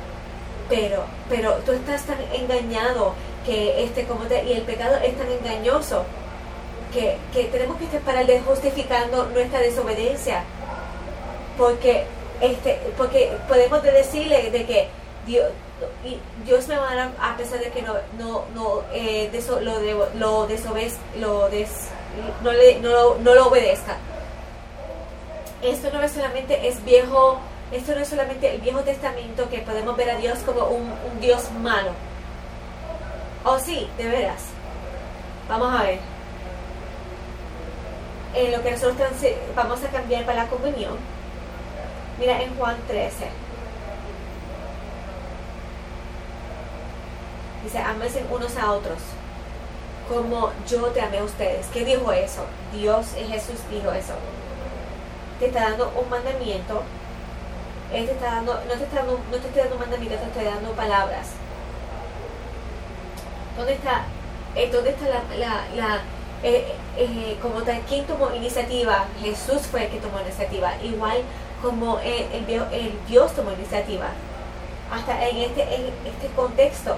Pero, 0.69 1.05
pero 1.29 1.55
tú 1.67 1.73
estás 1.73 2.03
tan 2.05 2.19
engañado 2.33 3.15
que 3.45 3.85
este 3.85 4.05
como 4.05 4.25
te, 4.25 4.45
y 4.45 4.53
el 4.53 4.63
pecado 4.63 4.97
es 4.97 5.17
tan 5.17 5.31
engañoso 5.31 6.05
que, 6.93 7.45
tenemos 7.51 7.79
que 7.79 7.85
estar 7.85 8.01
para 8.03 8.25
de 8.25 8.41
justificando 8.41 9.27
nuestra 9.31 9.61
desobediencia. 9.61 10.45
Porque 11.59 12.05
este, 12.41 12.81
porque 12.97 13.33
podemos 13.49 13.83
decirle 13.83 14.51
de 14.51 14.67
que 14.67 14.89
Dios, 15.27 15.51
Dios 16.45 16.69
me 16.69 16.77
va 16.77 17.11
a 17.21 17.37
pesar 17.37 17.61
de 17.61 17.71
que 17.71 17.83
no 17.83 17.95
no 18.19 18.45
no 18.55 18.83
eh, 18.93 19.31
lo 19.61 19.61
lo 19.61 19.81
lo 20.15 20.47
des, 20.47 20.65
no, 22.43 22.53
le, 22.53 22.81
no, 22.81 23.15
no 23.15 23.35
lo 23.35 23.47
obedezca 23.47 23.97
esto 25.63 25.91
no 25.93 26.03
es 26.03 26.11
solamente 26.11 26.67
es 26.67 26.85
viejo 26.85 27.39
esto 27.73 27.95
no 27.95 28.03
es 28.03 28.09
solamente 28.09 28.55
el 28.55 28.61
Viejo 28.61 28.81
Testamento 28.81 29.49
que 29.49 29.61
podemos 29.61 29.97
ver 29.97 30.11
a 30.11 30.17
Dios 30.17 30.39
como 30.41 30.67
un, 30.67 30.93
Dios 31.23 31.51
malo. 31.63 31.93
Oh 33.45 33.59
sí, 33.59 33.89
de 33.97 34.09
veras. 34.09 34.43
Vamos 35.49 35.81
a 35.81 35.85
ver. 35.85 35.99
En 38.35 38.53
lo 38.53 38.63
que 38.63 38.71
nosotros 38.71 39.11
vamos 39.55 39.85
a 39.85 39.89
cambiar 39.89 40.25
para 40.25 40.45
la 40.45 40.51
comunión. 40.51 40.97
Mira 42.19 42.43
en 42.43 42.55
Juan 42.57 42.77
13. 42.89 43.27
Dice, 47.65 47.79
amése 47.79 48.25
unos 48.31 48.57
a 48.57 48.73
otros 48.73 48.99
como 50.09 50.51
yo 50.69 50.87
te 50.89 51.01
amé 51.01 51.19
a 51.19 51.25
ustedes. 51.25 51.67
¿Qué 51.73 51.85
dijo 51.85 52.13
eso? 52.13 52.45
Dios 52.73 53.07
y 53.19 53.25
Jesús 53.25 53.61
dijo 53.71 53.93
eso. 53.93 54.15
Te 55.39 55.47
está 55.47 55.71
dando 55.71 55.93
un 56.03 56.11
mandamiento 56.11 56.83
él 57.93 58.07
te 58.07 58.13
está 58.13 58.37
dando, 58.37 58.55
no 58.55 58.75
te 58.75 58.85
está 58.85 58.97
dando, 58.97 59.21
no 59.31 59.37
te 59.37 59.49
estoy 59.49 59.63
dando 59.63 59.77
mandamientos, 59.77 60.21
te 60.21 60.27
estoy 60.27 60.45
dando 60.45 60.73
palabras. 60.73 61.29
¿dónde 63.57 63.75
está, 63.75 64.05
eh, 64.57 64.71
¿dónde 64.73 64.91
está 64.91 65.07
la, 65.37 66.01
eh, 66.43 66.75
eh, 66.97 67.39
como 67.41 67.63
tal, 67.63 67.81
quién 67.89 68.05
tomó 68.07 68.35
iniciativa? 68.35 69.07
Jesús 69.21 69.63
fue 69.71 69.85
el 69.85 69.91
que 69.91 69.99
tomó 69.99 70.21
iniciativa, 70.21 70.73
igual 70.83 71.19
como 71.61 71.99
el, 72.01 72.27
Dios 73.09 73.33
tomó 73.35 73.53
iniciativa. 73.53 74.09
Hasta 74.91 75.29
en 75.29 75.37
este, 75.39 75.63
en 75.63 75.87
este 76.05 76.27
contexto. 76.35 76.97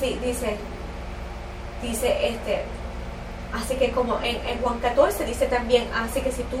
Sí, 0.00 0.18
dice, 0.24 0.56
dice 1.82 2.28
este, 2.28 2.62
así 3.52 3.74
que 3.74 3.90
como 3.90 4.18
en, 4.20 4.36
en 4.46 4.62
Juan 4.62 4.78
14 4.78 5.26
dice 5.26 5.46
también, 5.46 5.86
así 5.94 6.22
que 6.22 6.32
si 6.32 6.42
tú 6.44 6.56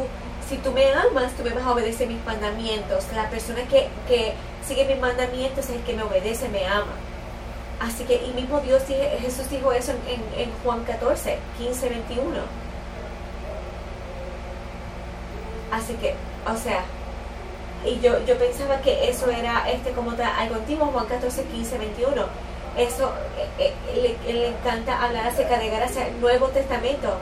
si 0.50 0.56
tú 0.56 0.72
me 0.72 0.84
amas, 0.92 1.32
tú 1.34 1.44
me 1.44 1.50
vas 1.50 1.62
a 1.62 1.70
obedecer 1.70 2.08
mis 2.08 2.24
mandamientos. 2.24 3.04
La 3.14 3.30
persona 3.30 3.62
que, 3.68 3.86
que 4.08 4.32
sigue 4.66 4.84
mis 4.84 4.98
mandamientos 5.00 5.66
es 5.66 5.76
el 5.76 5.82
que 5.82 5.94
me 5.94 6.02
obedece, 6.02 6.48
me 6.48 6.66
ama. 6.66 6.92
Así 7.80 8.04
que, 8.04 8.16
y 8.16 8.32
mismo 8.34 8.60
Dios, 8.60 8.82
Jesús 8.86 9.48
dijo 9.50 9.72
eso 9.72 9.92
en, 10.06 10.50
Juan 10.62 10.84
14, 10.84 11.38
15, 11.58 11.88
21. 11.88 12.36
Así 15.72 15.94
que, 15.94 16.14
o 16.46 16.56
sea, 16.56 16.84
y 17.84 17.98
yo, 18.00 18.24
yo 18.26 18.36
pensaba 18.38 18.80
que 18.82 19.08
eso 19.08 19.30
era 19.30 19.70
este 19.70 19.92
como 19.92 20.10
algo 20.10 20.54
antiguo, 20.56 20.86
Juan 20.86 21.06
14, 21.06 21.44
15, 21.44 21.78
21. 21.78 22.22
Eso 22.76 23.12
eh, 23.58 23.72
eh, 23.88 24.16
le, 24.26 24.32
le, 24.32 24.48
encanta 24.48 25.02
hablar 25.02 25.26
acerca 25.26 25.58
de 25.58 25.70
gracia, 25.70 26.08
Nuevo 26.20 26.48
Testamento 26.48 27.16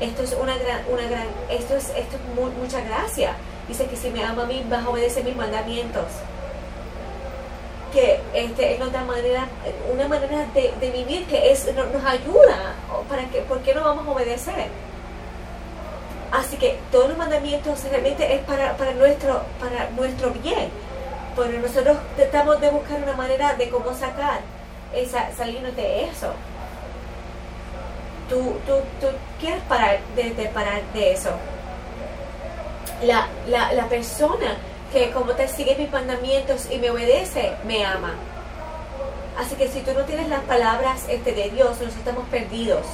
esto 0.00 0.22
es 0.22 0.32
una 0.40 0.56
gran, 0.56 0.82
una 0.90 1.06
gran, 1.06 1.26
esto 1.50 1.76
es, 1.76 1.90
esto 1.90 2.16
es 2.16 2.58
mucha 2.58 2.80
gracia. 2.80 3.36
Dice 3.68 3.86
que 3.86 3.96
si 3.96 4.10
me 4.10 4.24
ama 4.24 4.42
a 4.42 4.46
mí, 4.46 4.64
vas 4.68 4.84
a 4.84 4.90
obedecer 4.90 5.24
mis 5.24 5.36
mandamientos. 5.36 6.04
Que 7.94 8.20
este, 8.34 8.74
es 8.74 8.80
otra 8.82 9.04
manera, 9.04 9.46
una 9.90 10.08
manera 10.08 10.44
de, 10.52 10.90
vivir 10.90 11.24
que 11.26 11.52
es, 11.52 11.72
nos, 11.74 12.04
ayuda. 12.04 12.74
Para 13.08 13.24
que, 13.26 13.40
¿Por 13.42 13.60
qué 13.60 13.72
no 13.72 13.84
vamos 13.84 14.06
a 14.06 14.10
obedecer? 14.10 14.66
Así 16.32 16.56
que 16.56 16.76
todos 16.90 17.10
los 17.10 17.16
mandamientos 17.16 17.84
realmente 17.84 18.34
es 18.34 18.40
para, 18.42 18.76
para, 18.76 18.92
nuestro, 18.94 19.42
para 19.60 19.88
nuestro 19.90 20.30
bien. 20.30 20.70
Pero 21.36 21.60
nosotros 21.60 21.96
tratamos 22.16 22.60
de 22.60 22.70
buscar 22.70 23.00
una 23.00 23.14
manera 23.14 23.54
de 23.54 23.70
cómo 23.70 23.94
sacar, 23.94 24.40
esa, 24.92 25.32
salirnos 25.32 25.74
de 25.76 26.04
eso 26.04 26.34
tú, 28.28 28.56
tú, 28.66 28.74
tú 29.00 29.06
quieres 29.40 29.62
parar 29.64 29.98
de, 30.16 30.30
parar 30.52 30.82
de 30.92 31.12
eso. 31.12 31.30
La, 33.02 33.28
la, 33.48 33.72
la 33.72 33.88
persona 33.88 34.56
que 34.94 35.10
como 35.10 35.32
te 35.32 35.48
sigue 35.48 35.74
mis 35.76 35.90
mandamientos 35.90 36.68
y 36.70 36.78
me 36.78 36.88
obedece, 36.90 37.52
me 37.66 37.84
ama. 37.84 38.14
Así 39.36 39.56
que 39.56 39.66
si 39.66 39.80
tú 39.80 39.92
no 39.92 40.04
tienes 40.04 40.28
las 40.28 40.42
palabras 40.44 41.02
este, 41.08 41.32
de 41.32 41.50
Dios, 41.50 41.70
nosotros 41.70 41.96
estamos 41.96 42.28
perdidos. 42.28 42.86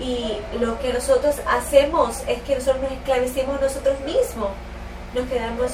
Y 0.00 0.38
lo 0.58 0.78
que 0.80 0.94
nosotros 0.94 1.36
hacemos 1.46 2.22
es 2.26 2.40
que 2.42 2.54
nosotros 2.54 2.84
nos 2.84 2.92
esclavecemos 2.92 3.60
nosotros 3.60 4.00
mismos. 4.00 4.48
Nos 5.14 5.28
quedamos. 5.28 5.72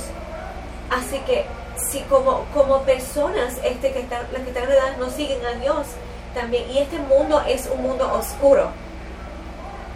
Así 0.90 1.20
que 1.20 1.46
si 1.76 2.00
como, 2.00 2.44
como 2.52 2.82
personas 2.82 3.54
este, 3.62 3.92
que 3.92 4.00
están, 4.00 4.26
las 4.32 4.42
que 4.42 4.48
están 4.48 4.64
en 4.64 4.98
no 4.98 5.10
siguen 5.10 5.46
a 5.46 5.52
Dios, 5.52 5.86
también. 6.34 6.68
Y 6.72 6.78
este 6.78 6.98
mundo 6.98 7.40
es 7.46 7.70
un 7.72 7.82
mundo 7.82 8.12
oscuro. 8.12 8.70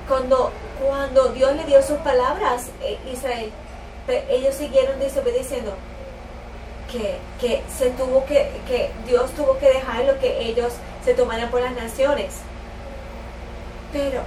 Cuando, 0.09 0.53
cuando 0.81 1.31
Dios 1.31 1.57
le 1.57 1.65
dio 1.65 1.83
sus 1.83 1.99
palabras 1.99 2.69
eh, 2.83 2.99
Israel, 3.13 3.51
ellos 4.09 4.55
siguieron 4.55 4.99
desobedeciendo. 4.99 5.75
Que, 6.91 7.17
que 7.41 7.63
se 7.77 7.91
tuvo 7.91 8.25
que, 8.25 8.51
que 8.69 8.91
Dios 9.07 9.31
tuvo 9.33 9.59
que 9.59 9.67
dejar 9.67 10.05
lo 10.05 10.19
que 10.21 10.47
ellos 10.47 10.75
se 11.05 11.15
tomaran 11.15 11.51
por 11.51 11.61
las 11.61 11.75
naciones. 11.75 12.35
Pero, 13.93 14.21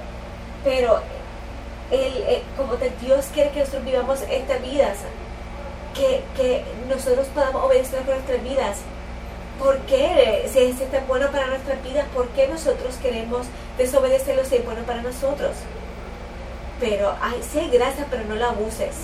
pero 0.64 1.00
el, 1.92 2.44
como 2.58 2.76
Dios 3.02 3.28
quiere 3.34 3.52
que 3.52 3.60
nosotros 3.60 3.86
vivamos 3.86 4.22
esta 4.30 4.58
vida, 4.58 4.94
que, 5.94 6.22
que 6.36 6.66
nosotros 6.90 7.28
podamos 7.28 7.64
obedecer 7.64 8.02
con 8.02 8.16
nuestras 8.16 8.44
vidas 8.44 8.78
¿Por 9.60 9.80
qué? 9.82 10.48
Si 10.52 10.60
es 10.60 10.92
tan 10.92 11.08
bueno 11.08 11.32
para 11.32 11.48
nuestras 11.48 11.84
vidas, 11.84 12.06
¿por 12.14 12.28
qué 12.30 12.48
nosotros 12.48 12.96
queremos 13.02 13.48
desobedecerlo 13.78 14.46
si 14.46 14.58
es 14.58 14.66
bueno 14.66 14.84
para 14.84 15.02
nosotros? 15.02 15.54
Pero 16.80 17.16
ay, 17.22 17.42
sí 17.42 17.68
gracias, 17.74 18.06
pero 18.10 18.24
no 18.26 18.36
la 18.36 18.50
abuses. 18.50 18.96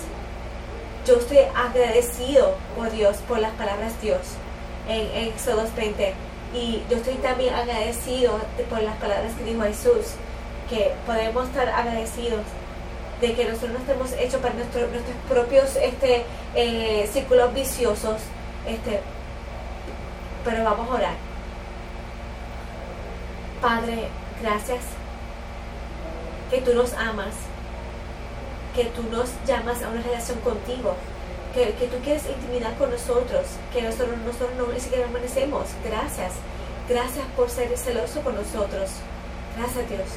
Yo 1.06 1.16
estoy 1.16 1.38
agradecido 1.54 2.54
por 2.76 2.90
Dios, 2.90 3.18
por 3.28 3.38
las 3.38 3.52
palabras 3.52 4.00
Dios 4.00 4.20
en, 4.88 5.28
Éxodo 5.28 5.64
20. 5.76 6.14
Y 6.54 6.82
yo 6.88 6.96
estoy 6.96 7.14
también 7.16 7.52
agradecido 7.52 8.38
por 8.70 8.82
las 8.82 8.96
palabras 8.96 9.34
que 9.34 9.44
dijo 9.44 9.62
Jesús, 9.64 10.14
que 10.70 10.92
podemos 11.06 11.48
estar 11.48 11.68
agradecidos 11.68 12.40
de 13.20 13.34
que 13.34 13.44
nosotros 13.44 13.72
no 13.72 13.78
estemos 13.80 14.12
hechos 14.12 14.40
para 14.40 14.54
nuestros 14.54 14.88
propios 15.28 15.76
este, 15.76 16.24
eh, 16.54 17.08
círculos 17.12 17.52
viciosos, 17.52 18.20
este, 18.66 19.00
pero 20.42 20.64
vamos 20.64 20.88
a 20.90 20.94
orar. 20.94 21.14
Padre, 23.60 24.08
gracias 24.42 24.80
que 26.50 26.60
tú 26.60 26.72
nos 26.74 26.94
amas, 26.94 27.34
que 28.74 28.84
tú 28.86 29.02
nos 29.10 29.28
llamas 29.46 29.82
a 29.82 29.88
una 29.88 30.02
relación 30.02 30.38
contigo, 30.40 30.94
que, 31.54 31.66
tú 31.86 31.96
quieres 32.02 32.24
intimidad 32.26 32.76
con 32.76 32.90
nosotros, 32.90 33.46
que 33.72 33.82
nosotros, 33.82 34.18
nosotros 34.26 34.50
no 34.58 34.66
ni 34.72 34.80
siquiera 34.80 35.06
amanecemos. 35.06 35.68
Gracias. 35.84 36.32
Gracias 36.88 37.24
por 37.36 37.48
ser 37.48 37.76
celoso 37.78 38.20
con 38.22 38.34
nosotros. 38.34 38.90
Gracias 39.56 39.88
Dios. 39.88 40.08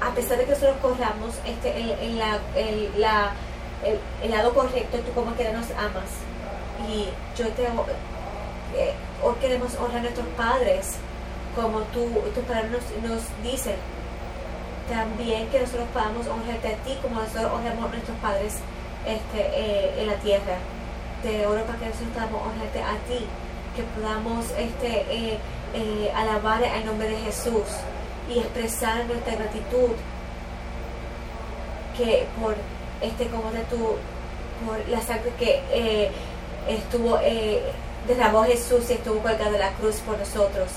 A, 0.00 0.10
pesar 0.14 0.38
de 0.38 0.44
que 0.44 0.52
nosotros 0.52 0.76
corramos 0.80 1.34
este, 1.44 1.78
en, 1.78 2.18
la, 2.18 2.38
la, 2.96 3.32
el, 4.22 4.30
lado 4.30 4.54
correcto, 4.54 4.98
tú 4.98 5.12
como 5.12 5.36
que 5.36 5.44
nos 5.52 5.70
amas 5.72 6.08
y 6.88 7.08
yo 7.36 7.48
te 7.48 7.64
eh, 7.64 8.94
hoy 9.22 9.34
queremos 9.40 9.74
honrar 9.74 9.98
a 9.98 10.02
nuestros 10.02 10.26
padres 10.28 10.96
como 11.54 11.80
tú, 11.92 12.08
tus 12.34 12.44
padres 12.44 12.70
nos, 13.02 13.22
dicen 13.42 13.76
también 14.88 15.48
que 15.48 15.60
nosotros 15.60 15.88
podamos 15.92 16.26
honrarte 16.26 16.68
a 16.68 16.76
ti 16.84 16.96
como 17.02 17.20
nosotros 17.20 17.52
honramos 17.52 17.84
a 17.86 17.88
nuestros 17.88 18.16
padres 18.18 18.54
este, 19.06 19.40
eh, 19.40 19.94
en 19.98 20.06
la 20.06 20.14
tierra 20.16 20.56
te 21.22 21.46
oro 21.46 21.62
para 21.64 21.78
que 21.78 21.86
nosotros 21.86 22.10
podamos 22.14 22.42
honrarte 22.46 22.82
a 22.82 22.96
ti 23.08 23.26
que 23.76 23.82
podamos 24.00 24.46
este, 24.58 25.38
eh, 25.74 26.12
alabar 26.14 26.62
el 26.62 26.84
nombre 26.84 27.08
de 27.08 27.16
Jesús 27.18 27.64
y 28.28 28.38
expresar 28.38 29.06
nuestra 29.06 29.34
gratitud 29.34 29.90
que 31.96 32.26
por 32.40 32.54
este 33.00 33.26
como 33.28 33.50
de 33.52 33.60
tu 33.64 33.96
por 34.66 34.88
la 34.88 35.00
sangre 35.00 35.32
que 35.38 36.12
estuvo, 36.68 37.18
eh, 37.22 37.62
derramó 38.06 38.44
Jesús 38.44 38.90
y 38.90 38.94
estuvo 38.94 39.18
colgado 39.20 39.52
de 39.52 39.58
la 39.58 39.72
cruz 39.72 39.96
por 39.96 40.18
nosotros. 40.18 40.70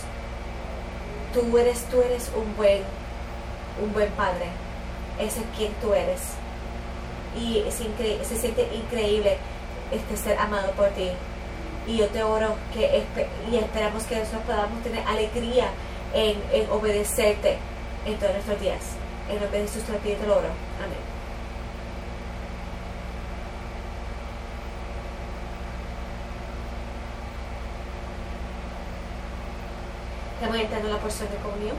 Tú 1.34 1.58
eres, 1.58 1.84
tú 1.90 2.02
eres 2.02 2.32
un 2.36 2.56
buen, 2.56 2.82
un 3.82 3.94
buen 3.94 4.10
padre. 4.12 4.48
Ese 5.20 5.40
es 5.40 5.46
quien 5.58 5.74
tú 5.82 5.94
eres. 5.94 6.22
Y 7.40 7.60
es 7.60 7.76
se 7.76 8.38
siente 8.38 8.70
increíble 8.74 9.38
este 9.92 10.18
ser 10.18 10.38
amado 10.40 10.72
por 10.72 10.90
ti. 10.90 11.10
Y 11.88 11.98
yo 11.98 12.08
te 12.08 12.24
oro 12.24 12.56
que 12.74 13.04
y 13.52 13.56
esperamos 13.56 14.04
que 14.04 14.18
nosotros 14.18 14.44
podamos 14.44 14.82
tener 14.84 15.06
alegría 15.08 15.70
en, 16.14 16.38
obedecerte 16.72 17.58
en 18.06 18.16
todos 18.18 18.34
nuestros 18.34 18.60
días. 18.60 18.82
En 19.30 19.40
nombre 19.40 19.60
de 19.60 19.68
Jesús 19.68 19.84
te 19.84 19.92
lo 19.92 20.00
te 20.00 20.28
lo 20.28 20.38
oro. 20.38 20.50
Amén. 20.84 21.16
Estamos 30.36 30.58
entrando 30.58 30.88
en 30.88 30.94
la 30.94 31.00
porción 31.00 31.30
de 31.30 31.38
comunión. 31.38 31.76